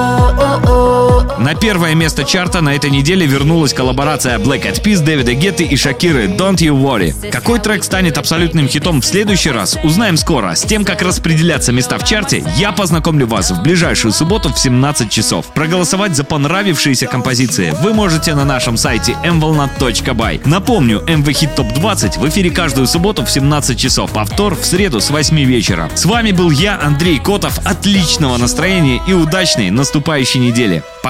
На 1.37 1.53
первое 1.53 1.95
место 1.95 2.23
чарта 2.23 2.61
на 2.61 2.75
этой 2.75 2.89
неделе 2.89 3.25
вернулась 3.25 3.73
коллаборация 3.73 4.37
Black 4.37 4.63
Eyed 4.63 4.81
Peas, 4.81 5.03
Дэвида 5.03 5.33
Гетты 5.33 5.63
и 5.63 5.75
Шакиры 5.75 6.25
«Don't 6.27 6.57
You 6.57 6.75
Worry». 6.81 7.29
Какой 7.29 7.59
трек 7.59 7.83
станет 7.83 8.17
абсолютным 8.17 8.67
хитом 8.67 9.01
в 9.01 9.05
следующий 9.05 9.51
раз, 9.51 9.77
узнаем 9.83 10.17
скоро. 10.17 10.55
С 10.55 10.61
тем, 10.61 10.85
как 10.85 11.01
распределяться 11.01 11.71
места 11.71 11.97
в 11.97 12.05
чарте, 12.05 12.43
я 12.57 12.71
познакомлю 12.71 13.27
вас 13.27 13.51
в 13.51 13.61
ближайшую 13.61 14.11
субботу 14.13 14.49
в 14.53 14.57
17 14.57 15.09
часов. 15.09 15.47
Проголосовать 15.53 16.15
за 16.15 16.23
понравившиеся 16.23 17.07
композиции 17.07 17.75
вы 17.81 17.93
можете 17.93 18.33
на 18.33 18.45
нашем 18.45 18.77
сайте 18.77 19.17
mvolnat.by. 19.23 20.41
Напомню, 20.45 21.03
MV 21.05 21.25
Hit 21.25 21.55
Top 21.57 21.73
20 21.73 22.17
в 22.17 22.29
эфире 22.29 22.49
каждую 22.49 22.87
субботу 22.87 23.25
в 23.25 23.29
17 23.29 23.77
часов, 23.77 24.11
повтор 24.11 24.55
в 24.55 24.65
среду 24.65 25.01
с 25.01 25.09
8 25.09 25.37
вечера. 25.43 25.89
С 25.95 26.05
вами 26.05 26.31
был 26.31 26.49
я, 26.49 26.79
Андрей 26.81 27.19
Котов. 27.19 27.59
Отличного 27.65 28.37
настроения 28.37 29.01
и 29.07 29.13
удачной 29.13 29.69
наступающей 29.69 30.39
недели. 30.39 30.83